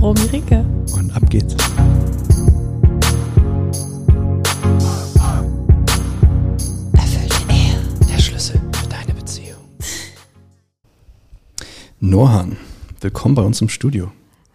[0.00, 0.64] Romy Ricke.
[0.94, 1.54] Und ab geht's.
[6.94, 9.58] Erfüllte Ehe, der Schlüssel für deine Beziehung.
[12.00, 12.56] Nohan,
[13.02, 14.10] willkommen bei uns im Studio.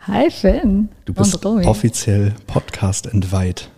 [0.07, 0.89] Hi Finn.
[1.05, 3.69] Du bist offiziell Podcast entweiht.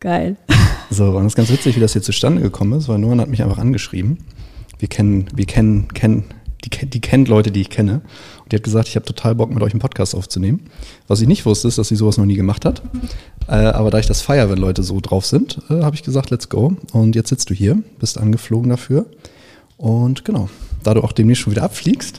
[0.00, 0.36] Geil.
[0.90, 3.28] So, und es ist ganz witzig, wie das hier zustande gekommen ist, weil Nohan hat
[3.28, 4.18] mich einfach angeschrieben.
[4.78, 6.24] Wir kennen, wir kennen, kennen,
[6.64, 8.02] die, die kennt Leute, die ich kenne.
[8.52, 10.60] Die hat gesagt, ich habe total Bock, mit euch einen Podcast aufzunehmen.
[11.08, 12.82] Was ich nicht wusste, ist, dass sie sowas noch nie gemacht hat.
[13.48, 16.28] Äh, aber da ich das feier, wenn Leute so drauf sind, äh, habe ich gesagt,
[16.30, 16.76] let's go.
[16.92, 19.06] Und jetzt sitzt du hier, bist angeflogen dafür.
[19.78, 20.50] Und genau,
[20.82, 22.18] da du auch demnächst schon wieder abfliegst,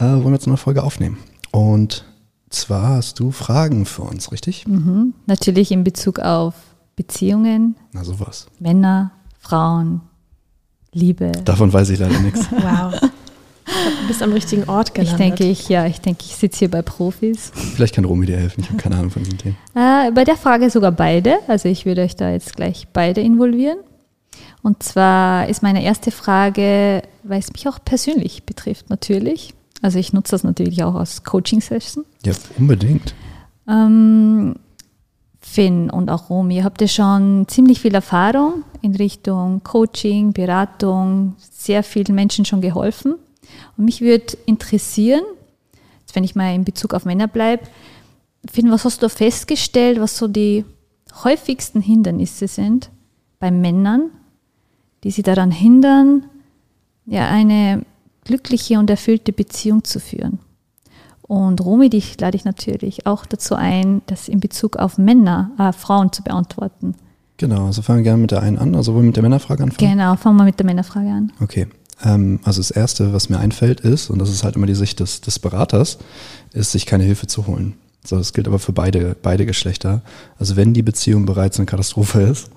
[0.00, 1.18] äh, wollen wir jetzt eine Folge aufnehmen.
[1.52, 2.04] Und
[2.50, 4.66] zwar hast du Fragen für uns, richtig?
[4.66, 5.14] Mhm.
[5.26, 6.54] Natürlich in Bezug auf
[6.96, 7.76] Beziehungen.
[7.92, 8.48] Na sowas.
[8.58, 10.00] Männer, Frauen,
[10.92, 11.30] Liebe.
[11.44, 12.48] Davon weiß ich leider nichts.
[12.50, 13.00] Wow.
[14.00, 15.20] Du bist am richtigen Ort gelandet.
[15.20, 17.52] Ich denke, ich, ja, ich denke, ich sitze hier bei Profis.
[17.54, 18.60] Vielleicht kann Romy dir helfen.
[18.60, 19.56] Ich habe keine Ahnung von diesen Themen.
[19.74, 21.38] Äh, bei der Frage sogar beide.
[21.48, 23.78] Also ich würde euch da jetzt gleich beide involvieren.
[24.62, 29.54] Und zwar ist meine erste Frage, weil es mich auch persönlich betrifft, natürlich.
[29.82, 32.04] Also ich nutze das natürlich auch als Coaching-Session.
[32.24, 33.14] Ja, unbedingt.
[33.68, 34.54] Ähm,
[35.40, 41.82] Finn und auch Romy, habt ihr schon ziemlich viel Erfahrung in Richtung Coaching, Beratung, sehr
[41.82, 43.16] vielen Menschen schon geholfen.
[43.76, 45.22] Und mich würde interessieren,
[46.00, 47.64] jetzt wenn ich mal in Bezug auf Männer bleibe,
[48.50, 50.64] Finn, was hast du festgestellt, was so die
[51.22, 52.90] häufigsten Hindernisse sind
[53.38, 54.10] bei Männern,
[55.02, 56.26] die sie daran hindern,
[57.06, 57.84] ja, eine
[58.24, 60.38] glückliche und erfüllte Beziehung zu führen?
[61.26, 65.72] Und Romy, dich lade ich natürlich auch dazu ein, das in Bezug auf Männer, äh,
[65.72, 66.94] Frauen zu beantworten.
[67.38, 69.62] Genau, also fangen wir gerne mit der einen an, also wollen wir mit der Männerfrage
[69.62, 69.90] anfangen?
[69.90, 71.32] Genau, fangen wir mit der Männerfrage an.
[71.40, 71.66] Okay,
[72.02, 75.00] ähm, also das Erste, was mir einfällt, ist, und das ist halt immer die Sicht
[75.00, 75.98] des, des Beraters,
[76.52, 77.74] ist, sich keine Hilfe zu holen.
[78.04, 80.02] So, das gilt aber für beide, beide Geschlechter.
[80.38, 82.50] Also wenn die Beziehung bereits eine Katastrophe ist,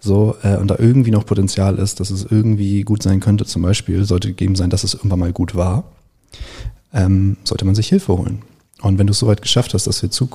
[0.00, 3.62] so, äh, und da irgendwie noch Potenzial ist, dass es irgendwie gut sein könnte, zum
[3.62, 5.84] Beispiel sollte gegeben sein, dass es irgendwann mal gut war,
[6.92, 8.42] ähm, sollte man sich Hilfe holen.
[8.82, 10.28] Und wenn du es soweit geschafft hast, dass du zu,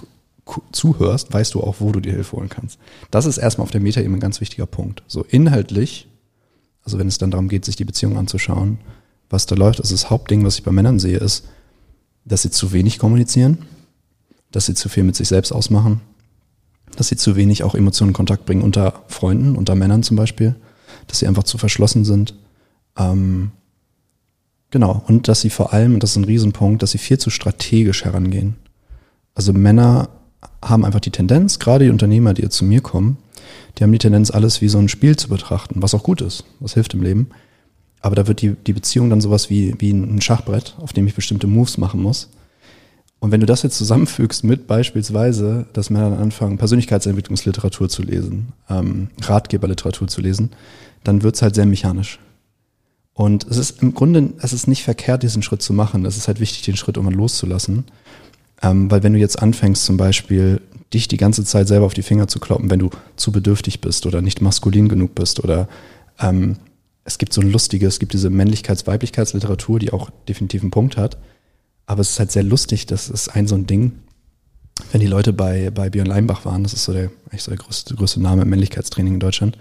[0.72, 2.80] zuhörst, weißt du auch, wo du dir Hilfe holen kannst.
[3.12, 5.03] Das ist erstmal auf der Meta-Ebene ein ganz wichtiger Punkt.
[5.08, 6.08] So inhaltlich
[6.90, 8.80] also wenn es dann darum geht, sich die Beziehung anzuschauen,
[9.30, 11.46] was da läuft, also das Hauptding, was ich bei Männern sehe, ist,
[12.26, 13.60] dass sie zu wenig kommunizieren,
[14.50, 16.02] dass sie zu viel mit sich selbst ausmachen,
[16.96, 20.56] dass sie zu wenig auch Emotionen in Kontakt bringen unter Freunden, unter Männern zum Beispiel,
[21.06, 22.34] dass sie einfach zu verschlossen sind.
[22.98, 23.52] Ähm,
[24.72, 27.30] genau, und dass sie vor allem, und das ist ein Riesenpunkt, dass sie viel zu
[27.30, 28.56] strategisch herangehen.
[29.36, 30.10] Also Männer
[30.66, 33.18] haben einfach die Tendenz, gerade die Unternehmer, die zu mir kommen,
[33.78, 36.44] die haben die Tendenz, alles wie so ein Spiel zu betrachten, was auch gut ist,
[36.60, 37.30] was hilft im Leben.
[38.02, 41.16] Aber da wird die, die Beziehung dann sowas wie, wie ein Schachbrett, auf dem ich
[41.16, 42.30] bestimmte Moves machen muss.
[43.20, 48.54] Und wenn du das jetzt zusammenfügst mit beispielsweise, dass Männer dann anfangen, Persönlichkeitsentwicklungsliteratur zu lesen,
[48.70, 50.52] ähm, Ratgeberliteratur zu lesen,
[51.04, 52.20] dann wird's halt sehr mechanisch.
[53.14, 56.06] Und es ist im Grunde, es ist nicht verkehrt, diesen Schritt zu machen.
[56.06, 57.84] Es ist halt wichtig, den Schritt irgendwann loszulassen.
[58.62, 60.62] Ähm, weil wenn du jetzt anfängst, zum Beispiel
[60.94, 64.06] dich die ganze Zeit selber auf die Finger zu kloppen, wenn du zu bedürftig bist
[64.06, 65.68] oder nicht maskulin genug bist oder
[66.20, 66.58] ähm,
[67.03, 71.18] es gibt so ein lustiges, es gibt diese Männlichkeits-Weiblichkeitsliteratur, die auch definitiv einen Punkt hat,
[71.86, 73.94] aber es ist halt sehr lustig, das ist ein so ein Ding,
[74.91, 77.59] wenn die Leute bei, bei Björn Leimbach waren, das ist so der, eigentlich so der
[77.59, 79.58] größte, größte Name im Männlichkeitstraining in Deutschland,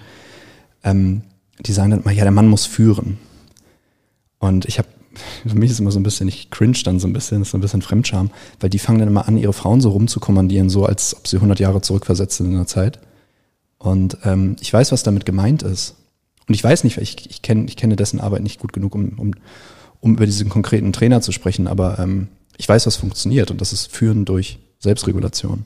[0.85, 1.23] ähm,
[1.61, 3.19] die sagen dann mal, ja, der Mann muss führen.
[4.39, 4.89] Und ich habe
[5.47, 7.59] für mich ist immer so ein bisschen, ich cringe dann so ein bisschen, ist so
[7.59, 8.31] ein bisschen Fremdscham,
[8.61, 11.61] weil die fangen dann immer an, ihre Frauen so rumzukommandieren, so als ob sie 100
[11.61, 13.01] Jahre zurückversetzt sind in der Zeit.
[13.79, 15.97] Und ähm, ich weiß, was damit gemeint ist.
[16.47, 19.19] Und ich weiß nicht, ich, ich, kenn, ich kenne dessen Arbeit nicht gut genug, um,
[19.19, 19.35] um,
[20.01, 23.73] um über diesen konkreten Trainer zu sprechen, aber ähm, ich weiß, was funktioniert und das
[23.73, 25.65] ist Führen durch Selbstregulation.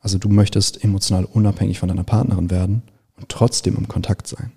[0.00, 2.82] Also du möchtest emotional unabhängig von deiner Partnerin werden
[3.16, 4.52] und trotzdem im Kontakt sein.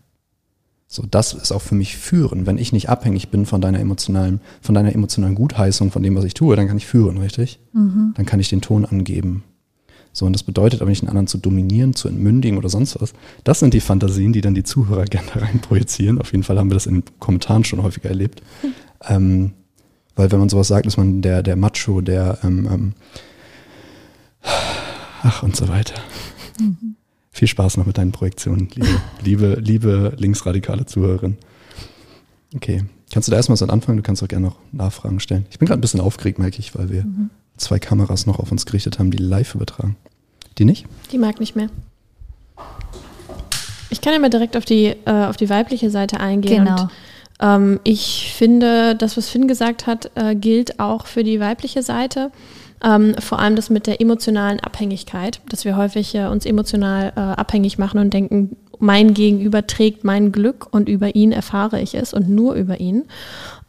[0.91, 2.47] So, das ist auch für mich führen.
[2.47, 6.25] Wenn ich nicht abhängig bin von deiner emotionalen, von deiner emotionalen Gutheißung, von dem, was
[6.25, 7.59] ich tue, dann kann ich führen, richtig?
[7.73, 8.15] Mhm.
[8.15, 9.43] Dann kann ich den Ton angeben.
[10.13, 13.13] So, und das bedeutet aber nicht, einen anderen zu dominieren, zu entmündigen oder sonst was.
[13.43, 16.19] Das sind die Fantasien, die dann die Zuhörer gerne reinprojizieren.
[16.19, 18.41] Auf jeden Fall haben wir das in den Kommentaren schon häufiger erlebt.
[18.63, 18.73] Mhm.
[19.07, 19.53] Ähm,
[20.17, 22.93] weil wenn man sowas sagt, ist man der, der Macho, der ähm, ähm,
[25.23, 25.93] Ach und so weiter.
[27.39, 31.37] Viel Spaß noch mit deinen Projektionen, liebe, liebe, liebe linksradikale Zuhörerin.
[32.53, 32.83] Okay,
[33.13, 33.95] kannst du da erstmal so anfangen?
[33.95, 35.45] Du kannst auch gerne noch Nachfragen stellen.
[35.49, 37.05] Ich bin gerade ein bisschen aufgeregt, merke ich, weil wir
[37.55, 39.95] zwei Kameras noch auf uns gerichtet haben, die live übertragen.
[40.57, 40.85] Die nicht?
[41.13, 41.69] Die mag nicht mehr.
[43.89, 46.65] Ich kann ja mal direkt auf die, äh, auf die weibliche Seite eingehen.
[46.65, 46.81] Genau.
[46.81, 46.89] Und,
[47.39, 52.31] ähm, ich finde, das, was Finn gesagt hat, äh, gilt auch für die weibliche Seite.
[52.83, 57.19] Ähm, vor allem das mit der emotionalen Abhängigkeit, dass wir häufig äh, uns emotional äh,
[57.19, 62.13] abhängig machen und denken, mein Gegenüber trägt mein Glück und über ihn erfahre ich es
[62.13, 63.03] und nur über ihn.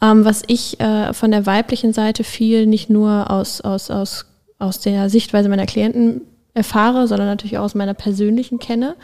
[0.01, 4.27] Ähm, was ich äh, von der weiblichen Seite viel nicht nur aus, aus, aus,
[4.61, 6.23] aus der Sichtweise meiner Klienten
[6.55, 8.95] erfahre, sondern natürlich auch aus meiner persönlichen kenne,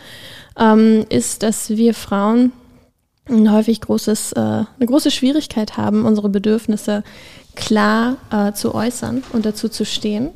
[0.58, 2.52] ähm, ist, dass wir Frauen
[3.28, 7.02] häufig großes, äh, eine große Schwierigkeit haben, unsere Bedürfnisse
[7.54, 10.30] klar äh, zu äußern und dazu zu stehen.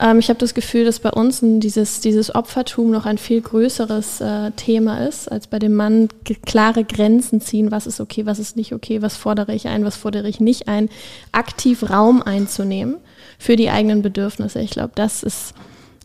[0.00, 4.20] Ähm, ich habe das Gefühl, dass bei uns dieses, dieses Opfertum noch ein viel größeres
[4.20, 6.08] äh, Thema ist, als bei dem Mann
[6.46, 9.96] klare Grenzen ziehen, was ist okay, was ist nicht okay, was fordere ich ein, was
[9.96, 10.88] fordere ich nicht ein,
[11.32, 12.96] aktiv Raum einzunehmen
[13.38, 14.60] für die eigenen Bedürfnisse.
[14.60, 15.54] Ich glaube, das ist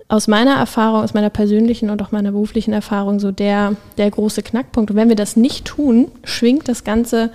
[0.08, 4.44] aus meiner Erfahrung, aus meiner persönlichen und auch meiner beruflichen Erfahrung so der, der große
[4.44, 4.92] Knackpunkt.
[4.92, 7.32] Und wenn wir das nicht tun, schwingt das Ganze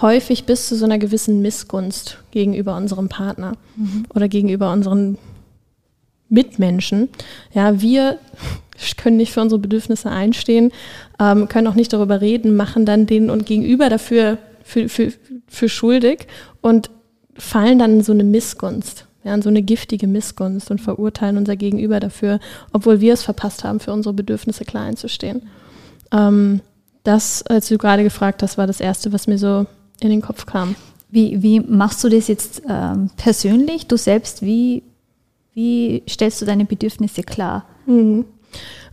[0.00, 3.52] häufig bis zu so einer gewissen Missgunst gegenüber unserem Partner
[4.14, 5.18] oder gegenüber unseren
[6.28, 7.08] Mitmenschen.
[7.52, 8.18] Ja, wir
[8.96, 10.72] können nicht für unsere Bedürfnisse einstehen,
[11.20, 15.12] ähm, können auch nicht darüber reden, machen dann den und gegenüber dafür für, für,
[15.46, 16.26] für schuldig
[16.60, 16.90] und
[17.36, 21.56] fallen dann in so eine Missgunst, ja, in so eine giftige Missgunst und verurteilen unser
[21.56, 22.40] Gegenüber dafür,
[22.72, 25.42] obwohl wir es verpasst haben, für unsere Bedürfnisse klar einzustehen.
[26.12, 26.60] Ähm,
[27.02, 29.66] das, als du gerade gefragt hast, war das Erste, was mir so
[30.00, 30.76] in den Kopf kam.
[31.10, 33.86] Wie, wie machst du das jetzt ähm, persönlich?
[33.86, 34.82] Du selbst, wie,
[35.54, 37.64] wie stellst du deine Bedürfnisse klar?
[37.86, 38.24] Mhm.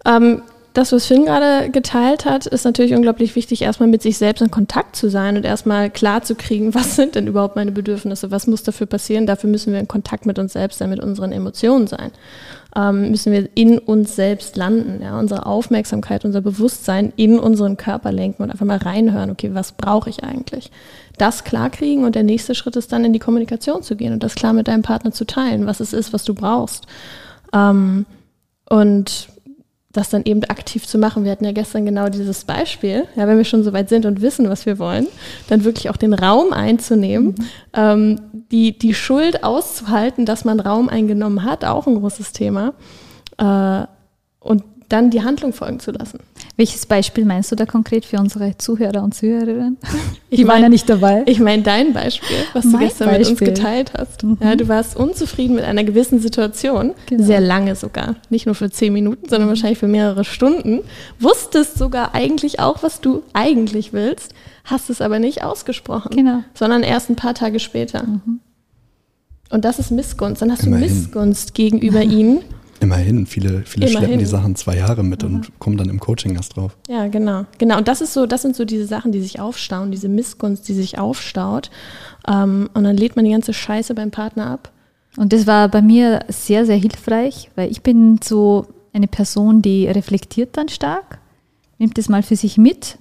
[0.05, 0.41] Ähm,
[0.73, 4.51] das, was Finn gerade geteilt hat, ist natürlich unglaublich wichtig, erstmal mit sich selbst in
[4.51, 8.47] Kontakt zu sein und erstmal klar zu kriegen, was sind denn überhaupt meine Bedürfnisse, was
[8.47, 9.25] muss dafür passieren.
[9.25, 12.11] Dafür müssen wir in Kontakt mit uns selbst sein, mit unseren Emotionen sein.
[12.73, 18.13] Ähm, müssen wir in uns selbst landen, ja, unsere Aufmerksamkeit, unser Bewusstsein in unseren Körper
[18.13, 20.71] lenken und einfach mal reinhören, okay, was brauche ich eigentlich?
[21.17, 24.23] Das klar kriegen und der nächste Schritt ist dann in die Kommunikation zu gehen und
[24.23, 26.85] das klar mit deinem Partner zu teilen, was es ist, was du brauchst.
[27.53, 28.05] Ähm,
[28.69, 29.27] und
[29.91, 31.23] das dann eben aktiv zu machen.
[31.23, 33.07] Wir hatten ja gestern genau dieses Beispiel.
[33.15, 35.07] Ja, wenn wir schon so weit sind und wissen, was wir wollen,
[35.47, 37.35] dann wirklich auch den Raum einzunehmen,
[37.73, 38.21] ähm,
[38.51, 42.73] die, die Schuld auszuhalten, dass man Raum eingenommen hat, auch ein großes Thema.
[43.37, 43.85] Äh,
[44.39, 46.19] und dann die Handlung folgen zu lassen.
[46.61, 49.77] Welches Beispiel meinst du da konkret für unsere Zuhörer und Zuhörerinnen?
[50.29, 51.23] Ich Die waren mein- ja nicht dabei.
[51.25, 53.47] Ich meine dein Beispiel, was du Mein gestern mit uns Beispiel.
[53.47, 54.23] geteilt hast.
[54.23, 54.37] Mhm.
[54.39, 57.23] Ja, du warst unzufrieden mit einer gewissen Situation, Genau.
[57.25, 60.81] sehr lange sogar, nicht nur für zehn Minuten, sondern wahrscheinlich für mehrere Stunden.
[61.19, 64.33] Wusstest sogar eigentlich auch, was du eigentlich willst,
[64.63, 66.35] hast es aber nicht ausgesprochen, Genau.
[66.37, 66.43] Mhm.
[66.53, 68.05] sondern erst ein paar Tage später.
[69.49, 70.43] Und das ist Missgunst.
[70.43, 70.87] Dann hast Immerhin.
[70.87, 72.41] du Missgunst gegenüber ihnen.
[72.81, 74.19] Immerhin, viele, viele schleppen Immerhin.
[74.19, 76.75] die Sachen zwei Jahre mit und kommen dann im Coaching erst drauf.
[76.89, 77.45] Ja, genau.
[77.59, 77.77] Genau.
[77.77, 80.73] Und das ist so, das sind so diese Sachen, die sich aufstauen, diese Missgunst, die
[80.73, 81.69] sich aufstaut.
[82.27, 84.71] Ähm, und dann lädt man die ganze Scheiße beim Partner ab.
[85.15, 89.87] Und das war bei mir sehr, sehr hilfreich, weil ich bin so eine Person, die
[89.87, 91.19] reflektiert dann stark,
[91.77, 92.97] nimmt das mal für sich mit.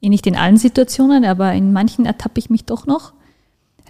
[0.00, 3.14] Eh Nicht in allen Situationen, aber in manchen ertappe ich mich doch noch.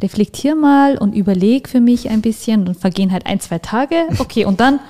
[0.01, 3.97] Reflektier mal und überleg für mich ein bisschen und vergehen halt ein, zwei Tage.
[4.19, 4.81] Okay, und dann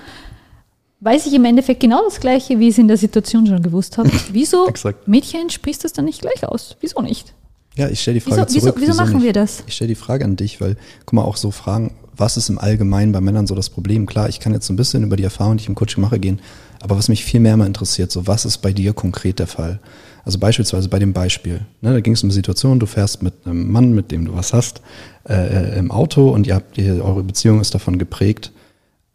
[1.04, 3.98] weiß ich im Endeffekt genau das Gleiche, wie ich es in der Situation schon gewusst
[3.98, 4.10] habe.
[4.32, 4.72] Wieso.
[5.06, 6.76] Mädchen, sprichst du es dann nicht gleich aus?
[6.80, 7.34] Wieso nicht?
[7.76, 8.76] Ja, ich stelle die Wieso, Frage wieso, zurück.
[8.80, 9.24] wieso machen nicht?
[9.24, 9.64] wir das?
[9.66, 12.58] Ich stelle die Frage an dich, weil, guck mal, auch so Fragen, was ist im
[12.58, 14.06] Allgemeinen bei Männern so das Problem?
[14.06, 16.20] Klar, ich kann jetzt so ein bisschen über die Erfahrung, die ich im Coaching mache,
[16.20, 16.40] gehen,
[16.80, 19.80] aber was mich viel mehr mal interessiert, so was ist bei dir konkret der Fall?
[20.24, 23.34] Also beispielsweise bei dem Beispiel, ne, da ging es um eine Situation, du fährst mit
[23.44, 24.80] einem Mann, mit dem du was hast,
[25.28, 28.52] äh, im Auto und ihr habt, ihr, eure Beziehung ist davon geprägt,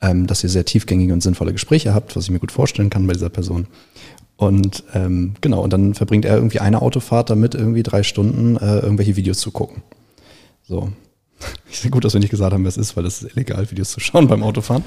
[0.02, 3.08] ähm, dass ihr sehr tiefgängige und sinnvolle Gespräche habt, was ich mir gut vorstellen kann
[3.08, 3.68] bei dieser Person.
[4.38, 8.80] Und ähm, genau, und dann verbringt er irgendwie eine Autofahrt damit, irgendwie drei Stunden äh,
[8.80, 9.84] irgendwelche Videos zu gucken.
[10.64, 10.90] So.
[11.72, 13.70] Ich finde gut, dass wir nicht gesagt haben, wer es ist, weil es ist illegal,
[13.70, 14.84] Videos zu schauen beim Autofahren.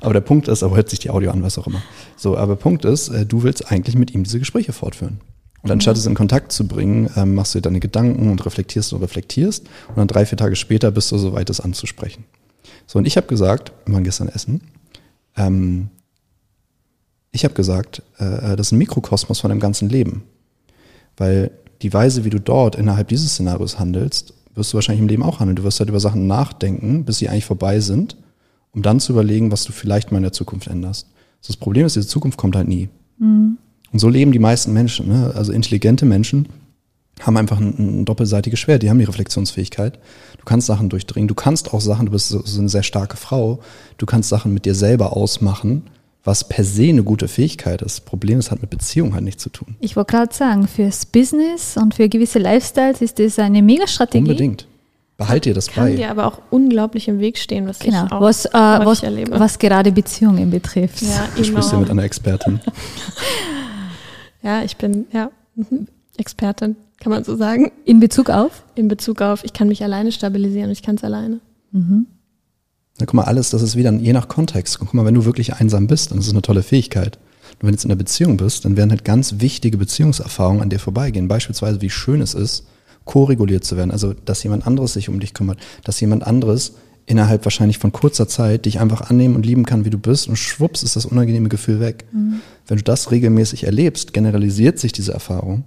[0.00, 1.82] Aber der Punkt ist, aber hört sich die Audio an, was auch immer.
[2.16, 5.20] So, aber Punkt ist, äh, du willst eigentlich mit ihm diese Gespräche fortführen.
[5.62, 8.92] Und anstatt es in Kontakt zu bringen, ähm, machst du dir deine Gedanken und reflektierst
[8.92, 9.66] und reflektierst.
[9.88, 12.24] Und dann drei, vier Tage später bist du soweit, es anzusprechen.
[12.86, 14.60] So, und ich habe gesagt, wir waren gestern essen,
[15.36, 15.88] ähm,
[17.30, 20.24] ich habe gesagt, äh, das ist ein Mikrokosmos von dem ganzen Leben.
[21.16, 21.50] Weil
[21.82, 25.40] die Weise, wie du dort innerhalb dieses Szenarios handelst, wirst du wahrscheinlich im Leben auch
[25.40, 25.56] handeln.
[25.56, 28.16] Du wirst halt über Sachen nachdenken, bis sie eigentlich vorbei sind,
[28.72, 31.06] um dann zu überlegen, was du vielleicht mal in der Zukunft änderst.
[31.40, 32.88] So, das Problem ist, diese Zukunft kommt halt nie.
[33.18, 33.58] Mhm.
[33.92, 35.08] Und so leben die meisten Menschen.
[35.08, 35.32] Ne?
[35.34, 36.48] Also intelligente Menschen
[37.22, 38.82] haben einfach ein, ein doppelseitiges Schwert.
[38.82, 39.98] Die haben die Reflexionsfähigkeit.
[40.38, 41.28] Du kannst Sachen durchdringen.
[41.28, 43.60] Du kannst auch Sachen, du bist so, so eine sehr starke Frau.
[43.98, 45.82] Du kannst Sachen mit dir selber ausmachen,
[46.24, 48.04] was per se eine gute Fähigkeit ist.
[48.04, 49.76] Problem ist, hat mit Beziehung halt nichts zu tun.
[49.80, 54.18] Ich wollte gerade sagen, fürs Business und für gewisse Lifestyles ist das eine Mega-Strategie.
[54.18, 54.66] Unbedingt.
[55.16, 55.96] Behalte dir das Kann bei.
[55.96, 59.32] dir aber auch unglaublich im Weg stehen, was Genau, ich auch was, äh, was, erlebe.
[59.40, 61.02] was gerade Beziehungen betrifft.
[61.02, 62.60] ja, Du sprichst ja mit einer Expertin.
[64.42, 68.64] ja, ich bin ja mhm, Expertin, kann man so sagen, In Bezug auf?
[68.74, 71.40] in Bezug auf, ich kann mich alleine stabilisieren ich kann es alleine.
[71.72, 74.78] Na, guck mal, alles, das ist wieder je nach Kontext.
[74.80, 77.18] Guck mal, wenn du wirklich einsam bist, dann ist es eine tolle Fähigkeit.
[77.52, 80.70] Und wenn du jetzt in einer Beziehung bist, dann werden halt ganz wichtige Beziehungserfahrungen an
[80.70, 81.28] dir vorbeigehen.
[81.28, 82.66] Beispielsweise, wie schön es ist,
[83.04, 83.90] ko-reguliert zu werden.
[83.90, 86.74] Also, dass jemand anderes sich um dich kümmert, dass jemand anderes
[87.06, 90.36] innerhalb wahrscheinlich von kurzer Zeit dich einfach annehmen und lieben kann, wie du bist und
[90.36, 92.04] schwupps ist das unangenehme Gefühl weg.
[92.66, 95.64] Wenn du das regelmäßig erlebst, generalisiert sich diese Erfahrung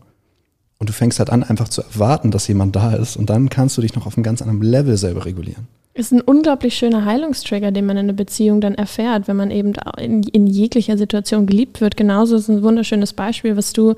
[0.82, 3.78] und du fängst halt an, einfach zu erwarten, dass jemand da ist und dann kannst
[3.78, 5.68] du dich noch auf einem ganz anderen Level selber regulieren.
[5.94, 9.74] Ist ein unglaublich schöner Heilungstrigger, den man in einer Beziehung dann erfährt, wenn man eben
[10.00, 11.98] in, in jeglicher Situation geliebt wird.
[11.98, 13.94] Genauso ist ein wunderschönes Beispiel, was du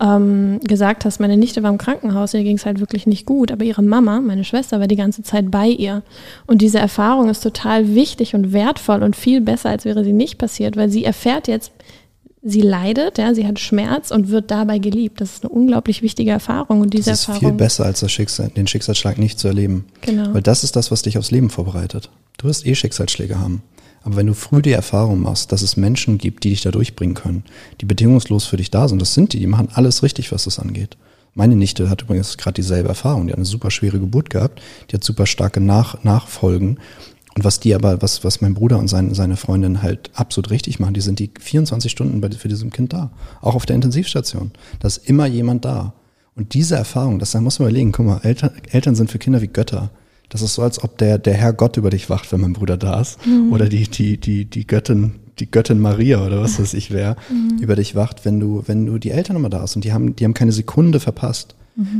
[0.00, 1.20] ähm, gesagt hast.
[1.20, 4.20] Meine Nichte war im Krankenhaus, ihr ging es halt wirklich nicht gut, aber ihre Mama,
[4.22, 6.02] meine Schwester, war die ganze Zeit bei ihr.
[6.46, 10.38] Und diese Erfahrung ist total wichtig und wertvoll und viel besser, als wäre sie nicht
[10.38, 11.70] passiert, weil sie erfährt jetzt,
[12.44, 15.20] sie leidet, ja, sie hat Schmerz und wird dabei geliebt.
[15.20, 16.80] Das ist eine unglaublich wichtige Erfahrung.
[16.82, 17.48] Und diese Das ist Erfahrung.
[17.50, 19.86] viel besser, als das Schicksal, den Schicksalsschlag nicht zu erleben.
[20.02, 20.32] Genau.
[20.34, 22.10] Weil das ist das, was dich aufs Leben vorbereitet.
[22.36, 23.62] Du wirst eh Schicksalsschläge haben.
[24.02, 27.14] Aber wenn du früh die Erfahrung machst, dass es Menschen gibt, die dich da durchbringen
[27.14, 27.44] können,
[27.80, 30.58] die bedingungslos für dich da sind, das sind die, die machen alles richtig, was das
[30.58, 30.98] angeht.
[31.34, 33.26] Meine Nichte hat übrigens gerade dieselbe Erfahrung.
[33.26, 34.60] Die hat eine super schwere Geburt gehabt,
[34.90, 36.78] die hat super starke Nach Nachfolgen.
[37.36, 40.78] Und was die aber, was, was mein Bruder und sein, seine Freundin halt absolut richtig
[40.78, 43.10] machen, die sind die 24 Stunden bei, für diesem Kind da.
[43.40, 44.52] Auch auf der Intensivstation.
[44.78, 45.94] Da ist immer jemand da.
[46.36, 49.40] Und diese Erfahrung, das da muss man überlegen, guck mal, Eltern, Eltern sind für Kinder
[49.42, 49.90] wie Götter.
[50.28, 52.76] Das ist so, als ob der, der Herr Gott über dich wacht, wenn mein Bruder
[52.76, 53.18] da ist.
[53.52, 57.16] Oder die, die, die, die Göttin, die Göttin Maria oder was weiß ich wer,
[57.60, 60.16] über dich wacht, wenn du, wenn du die Eltern immer da hast und die haben,
[60.16, 61.54] die haben keine Sekunde verpasst.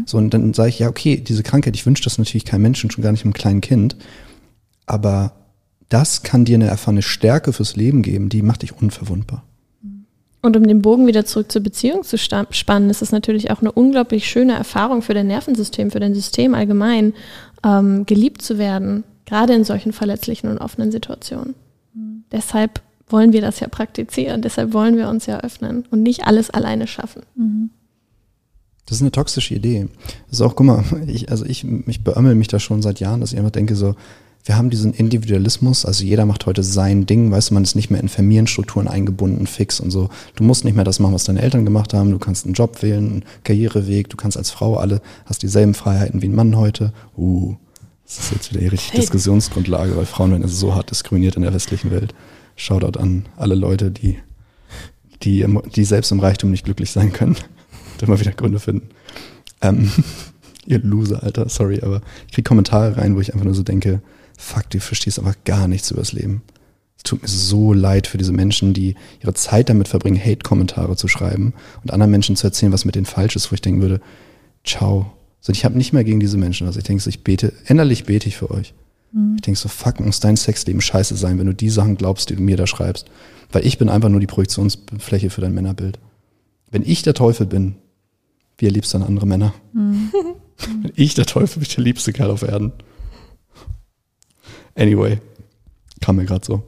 [0.06, 2.90] So, und dann sage ich, ja, okay, diese Krankheit, ich wünsche das natürlich keinem Menschen,
[2.90, 3.96] schon gar nicht einem kleinen Kind.
[4.86, 5.32] Aber
[5.88, 9.44] das kann dir eine erfahrene Stärke fürs Leben geben, die macht dich unverwundbar.
[10.42, 13.72] Und um den Bogen wieder zurück zur Beziehung zu spannen, ist es natürlich auch eine
[13.72, 17.14] unglaublich schöne Erfahrung für dein Nervensystem, für dein System allgemein,
[17.64, 21.54] ähm, geliebt zu werden, gerade in solchen verletzlichen und offenen Situationen.
[22.30, 26.50] Deshalb wollen wir das ja praktizieren, deshalb wollen wir uns ja öffnen und nicht alles
[26.50, 27.22] alleine schaffen.
[28.86, 29.88] Das ist eine toxische Idee.
[30.28, 33.20] Das ist auch, guck mal, ich, also ich, ich beömmel mich da schon seit Jahren,
[33.20, 33.94] dass ich einfach denke so,
[34.44, 37.90] wir haben diesen Individualismus, also jeder macht heute sein Ding, weißt du, man ist nicht
[37.90, 40.10] mehr in Familienstrukturen eingebunden, fix und so.
[40.36, 42.82] Du musst nicht mehr das machen, was deine Eltern gemacht haben, du kannst einen Job
[42.82, 46.92] wählen, einen Karriereweg, du kannst als Frau alle, hast dieselben Freiheiten wie ein Mann heute.
[47.16, 47.56] Uh,
[48.04, 49.00] das ist jetzt wieder die richtige Hey.
[49.00, 52.14] Diskussionsgrundlage, weil Frauen werden so hart diskriminiert in der westlichen Welt.
[52.54, 54.18] Shoutout an alle Leute, die,
[55.22, 57.36] die, die selbst im Reichtum nicht glücklich sein können.
[57.94, 58.90] Und immer wieder Gründe finden.
[59.62, 59.90] Ähm,
[60.66, 64.02] ihr Loser, Alter, sorry, aber ich krieg Kommentare rein, wo ich einfach nur so denke,
[64.36, 66.42] fuck, du verstehst aber gar nichts übers Leben.
[66.96, 71.08] Es tut mir so leid für diese Menschen, die ihre Zeit damit verbringen, Hate-Kommentare zu
[71.08, 74.00] schreiben und anderen Menschen zu erzählen, was mit denen falsch ist, wo ich denken würde,
[74.64, 75.12] ciao.
[75.40, 76.66] So, ich habe nicht mehr gegen diese Menschen.
[76.66, 78.72] Also ich denke, so, ich bete, innerlich bete ich für euch.
[79.36, 82.36] Ich denke so, fuck, muss dein Sexleben scheiße sein, wenn du die Sachen glaubst, die
[82.36, 83.06] du mir da schreibst.
[83.52, 86.00] Weil ich bin einfach nur die Projektionsfläche für dein Männerbild.
[86.70, 87.76] Wenn ich der Teufel bin,
[88.58, 89.54] wie erliebst du dann andere Männer?
[89.72, 92.72] Wenn ich der Teufel bin, der liebste Kerl auf Erden.
[94.76, 95.18] Anyway,
[96.00, 96.62] kam mir gerade so.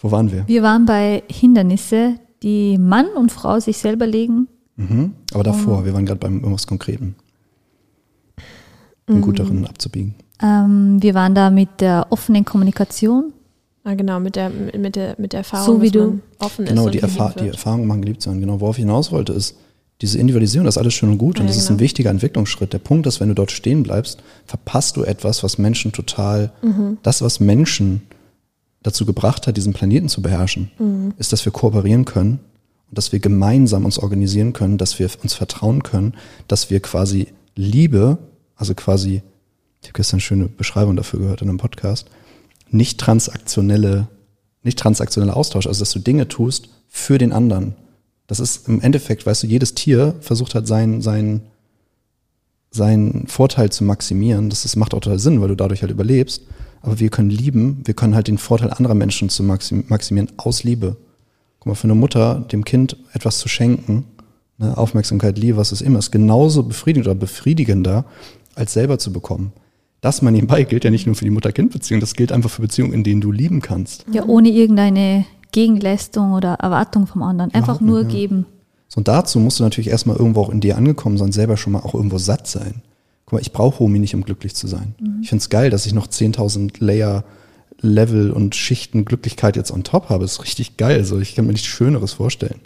[0.00, 0.46] Wo waren wir?
[0.48, 4.48] Wir waren bei Hindernisse, die Mann und Frau sich selber legen.
[4.76, 5.12] Mhm.
[5.32, 7.14] Aber davor, wir waren gerade beim irgendwas Konkreten.
[9.06, 10.14] Bin gut darin abzubiegen.
[10.42, 13.32] Ähm, wir waren da mit der offenen Kommunikation.
[13.84, 16.64] Ah, genau, mit der, mit der, mit der Erfahrung, So wie dass du- man offen
[16.66, 16.86] Genau, ist.
[16.86, 17.48] und die, Erfa die.
[17.48, 18.40] Erfahrung machen geliebt sein.
[18.40, 19.56] Genau, worauf ich hinaus wollte, ist,
[20.02, 21.80] diese Individualisierung, das ist alles schön und gut Ja, und das ist ein genau.
[21.84, 22.72] wichtiger Entwicklungsschritt.
[22.72, 26.98] Der Punkt ist, wenn du dort stehen bleibst, verpasst du etwas, was Menschen total, Mhm.
[27.02, 28.02] das, was Menschen
[28.82, 31.14] dazu gebracht hat, diesen Planeten zu beherrschen, Mhm.
[31.18, 32.40] ist, dass wir kooperieren können
[32.88, 36.14] und dass wir gemeinsam uns organisieren können, dass wir uns vertrauen können,
[36.48, 38.18] dass wir quasi Liebe,
[38.56, 39.22] also quasi,
[39.82, 42.08] ich habe gestern eine schöne Beschreibung dafür gehört in einem Podcast,
[42.70, 44.08] nicht transaktionelle,
[44.64, 47.74] nicht transaktioneller Austausch, also dass du Dinge tust für den anderen.
[48.26, 51.42] Das ist im Endeffekt, weißt du, jedes Tier versucht halt seinen, seinen,
[52.70, 54.48] seinen Vorteil zu maximieren.
[54.48, 56.42] Das ist, macht auch total Sinn, weil du dadurch halt überlebst.
[56.80, 60.64] Aber wir können lieben, wir können halt den Vorteil anderer Menschen zu maxim, maximieren aus
[60.64, 60.96] Liebe.
[61.60, 64.04] Guck mal, für eine Mutter, dem Kind etwas zu schenken,
[64.58, 68.04] ne, Aufmerksamkeit, Liebe, was es immer ist, genauso befriedigend oder befriedigender,
[68.54, 69.52] als selber zu bekommen.
[70.00, 72.92] Das man nebenbei gilt ja nicht nur für die Mutter-Kind-Beziehung, das gilt einfach für Beziehungen,
[72.92, 74.04] in denen du lieben kannst.
[74.12, 77.52] Ja, ohne irgendeine Gegenleistung oder Erwartung vom anderen.
[77.52, 78.18] Einfach Überhaupt nur nicht, ja.
[78.18, 78.46] geben.
[78.88, 81.72] So, und dazu musst du natürlich erstmal irgendwo auch in dir angekommen sein, selber schon
[81.72, 82.82] mal auch irgendwo satt sein.
[83.24, 84.94] Guck mal, ich brauche Homie nicht, um glücklich zu sein.
[85.22, 87.24] Ich find's geil, dass ich noch 10.000 Layer,
[87.80, 90.24] Level und Schichten Glücklichkeit jetzt on top habe.
[90.24, 91.04] Das ist richtig geil.
[91.04, 92.60] So, ich kann mir nichts Schöneres vorstellen.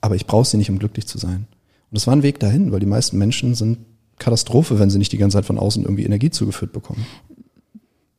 [0.00, 1.46] Aber ich brauche sie nicht, um glücklich zu sein.
[1.90, 3.78] Und es war ein Weg dahin, weil die meisten Menschen sind
[4.18, 7.06] Katastrophe, wenn sie nicht die ganze Zeit von außen irgendwie Energie zugeführt bekommen.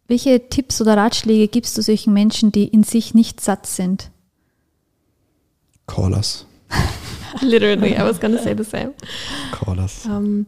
[0.07, 4.09] Welche Tipps oder Ratschläge gibst du solchen Menschen, die in sich nicht satt sind?
[5.85, 6.45] Callers.
[7.41, 8.93] Literally, I was gonna say the same.
[9.51, 10.05] Callers.
[10.05, 10.45] Ähm,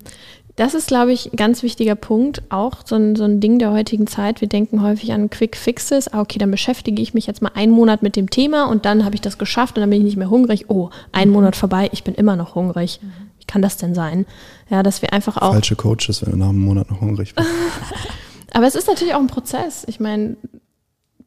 [0.56, 3.72] das ist, glaube ich, ein ganz wichtiger Punkt, auch so ein, so ein Ding der
[3.72, 4.42] heutigen Zeit.
[4.42, 6.10] Wir denken häufig an Quick Fixes.
[6.10, 9.06] Ah, okay, dann beschäftige ich mich jetzt mal einen Monat mit dem Thema und dann
[9.06, 10.66] habe ich das geschafft und dann bin ich nicht mehr hungrig.
[10.70, 13.00] Oh, ein Monat vorbei, ich bin immer noch hungrig.
[13.40, 14.26] Wie kann das denn sein?
[14.70, 15.54] Ja, dass wir einfach auch.
[15.54, 17.48] Falsche Coaches, wenn du nach einem Monat noch hungrig bist.
[18.54, 19.86] Aber es ist natürlich auch ein Prozess.
[19.88, 20.38] Ich meine,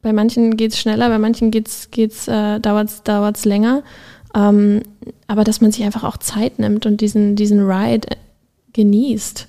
[0.01, 3.83] bei manchen geht es schneller, bei manchen geht's, geht's, äh, dauert es länger.
[4.35, 4.81] Ähm,
[5.27, 8.15] aber dass man sich einfach auch Zeit nimmt und diesen, diesen Ride äh,
[8.73, 9.47] genießt.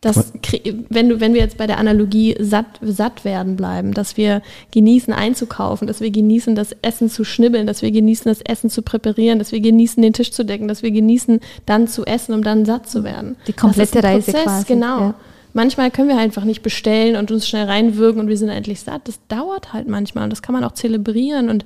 [0.00, 4.16] Das, krie- wenn, du, wenn wir jetzt bei der Analogie satt, satt werden bleiben, dass
[4.16, 8.70] wir genießen einzukaufen, dass wir genießen das Essen zu schnibbeln, dass wir genießen das Essen
[8.70, 12.32] zu präparieren, dass wir genießen den Tisch zu decken, dass wir genießen dann zu essen,
[12.34, 13.34] um dann satt zu werden.
[13.48, 15.00] Die komplette das ist ein Reise Prozess, quasi, Genau.
[15.00, 15.14] ja.
[15.54, 19.08] Manchmal können wir einfach nicht bestellen und uns schnell reinwirken und wir sind endlich satt.
[19.08, 21.64] Das dauert halt manchmal und das kann man auch zelebrieren und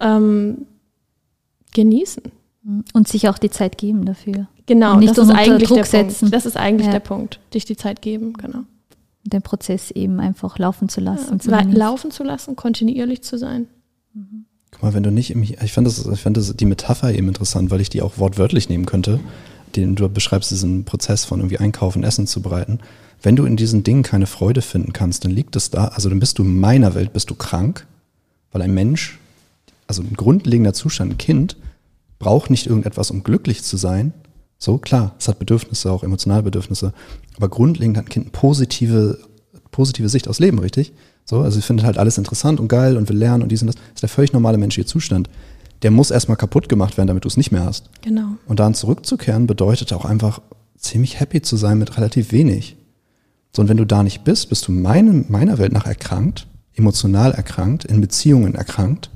[0.00, 0.66] ähm,
[1.74, 2.22] genießen.
[2.92, 4.48] Und sich auch die Zeit geben dafür.
[4.68, 6.18] Genau, Und nicht das ist unter eigentlich Druck der setzen.
[6.20, 6.34] Punkt.
[6.34, 6.92] Das ist eigentlich Ja.
[6.92, 7.40] der Punkt.
[7.54, 8.60] Dich die Zeit geben, genau.
[9.24, 11.38] Den Prozess eben einfach laufen zu lassen.
[11.38, 11.72] genießen.
[11.72, 13.66] laufen zu lassen, kontinuierlich zu sein.
[14.70, 17.28] Guck mal, wenn du nicht im, ich fand das, ich fand das, die Metapher eben
[17.28, 19.18] interessant, weil ich die auch wortwörtlich nehmen könnte.
[19.76, 22.78] Den, du beschreibst diesen Prozess von irgendwie einkaufen, Essen zu bereiten.
[23.22, 26.20] Wenn du in diesen Dingen keine Freude finden kannst, dann liegt es da, also dann
[26.20, 27.86] bist du in meiner Welt, bist du krank,
[28.52, 29.18] weil ein Mensch,
[29.86, 31.56] also ein grundlegender Zustand, ein Kind,
[32.18, 34.12] braucht nicht irgendetwas, um glücklich zu sein.
[34.58, 36.92] So, klar, es hat Bedürfnisse, auch emotionale Bedürfnisse,
[37.36, 39.18] aber grundlegend hat ein Kind eine positive,
[39.70, 40.92] positive Sicht aufs Leben, richtig?
[41.24, 43.68] So, also ich finde halt alles interessant und geil und will lernen und dies und
[43.68, 43.76] das.
[43.76, 45.28] Das ist der völlig normale menschliche Zustand.
[45.82, 47.90] Der muss erstmal kaputt gemacht werden, damit du es nicht mehr hast.
[48.02, 48.30] Genau.
[48.46, 50.40] Und daran zurückzukehren bedeutet auch einfach
[50.76, 52.76] ziemlich happy zu sein mit relativ wenig.
[53.54, 57.32] So, und wenn du da nicht bist, bist du meine, meiner Welt nach erkrankt, emotional
[57.32, 59.10] erkrankt, in Beziehungen erkrankt.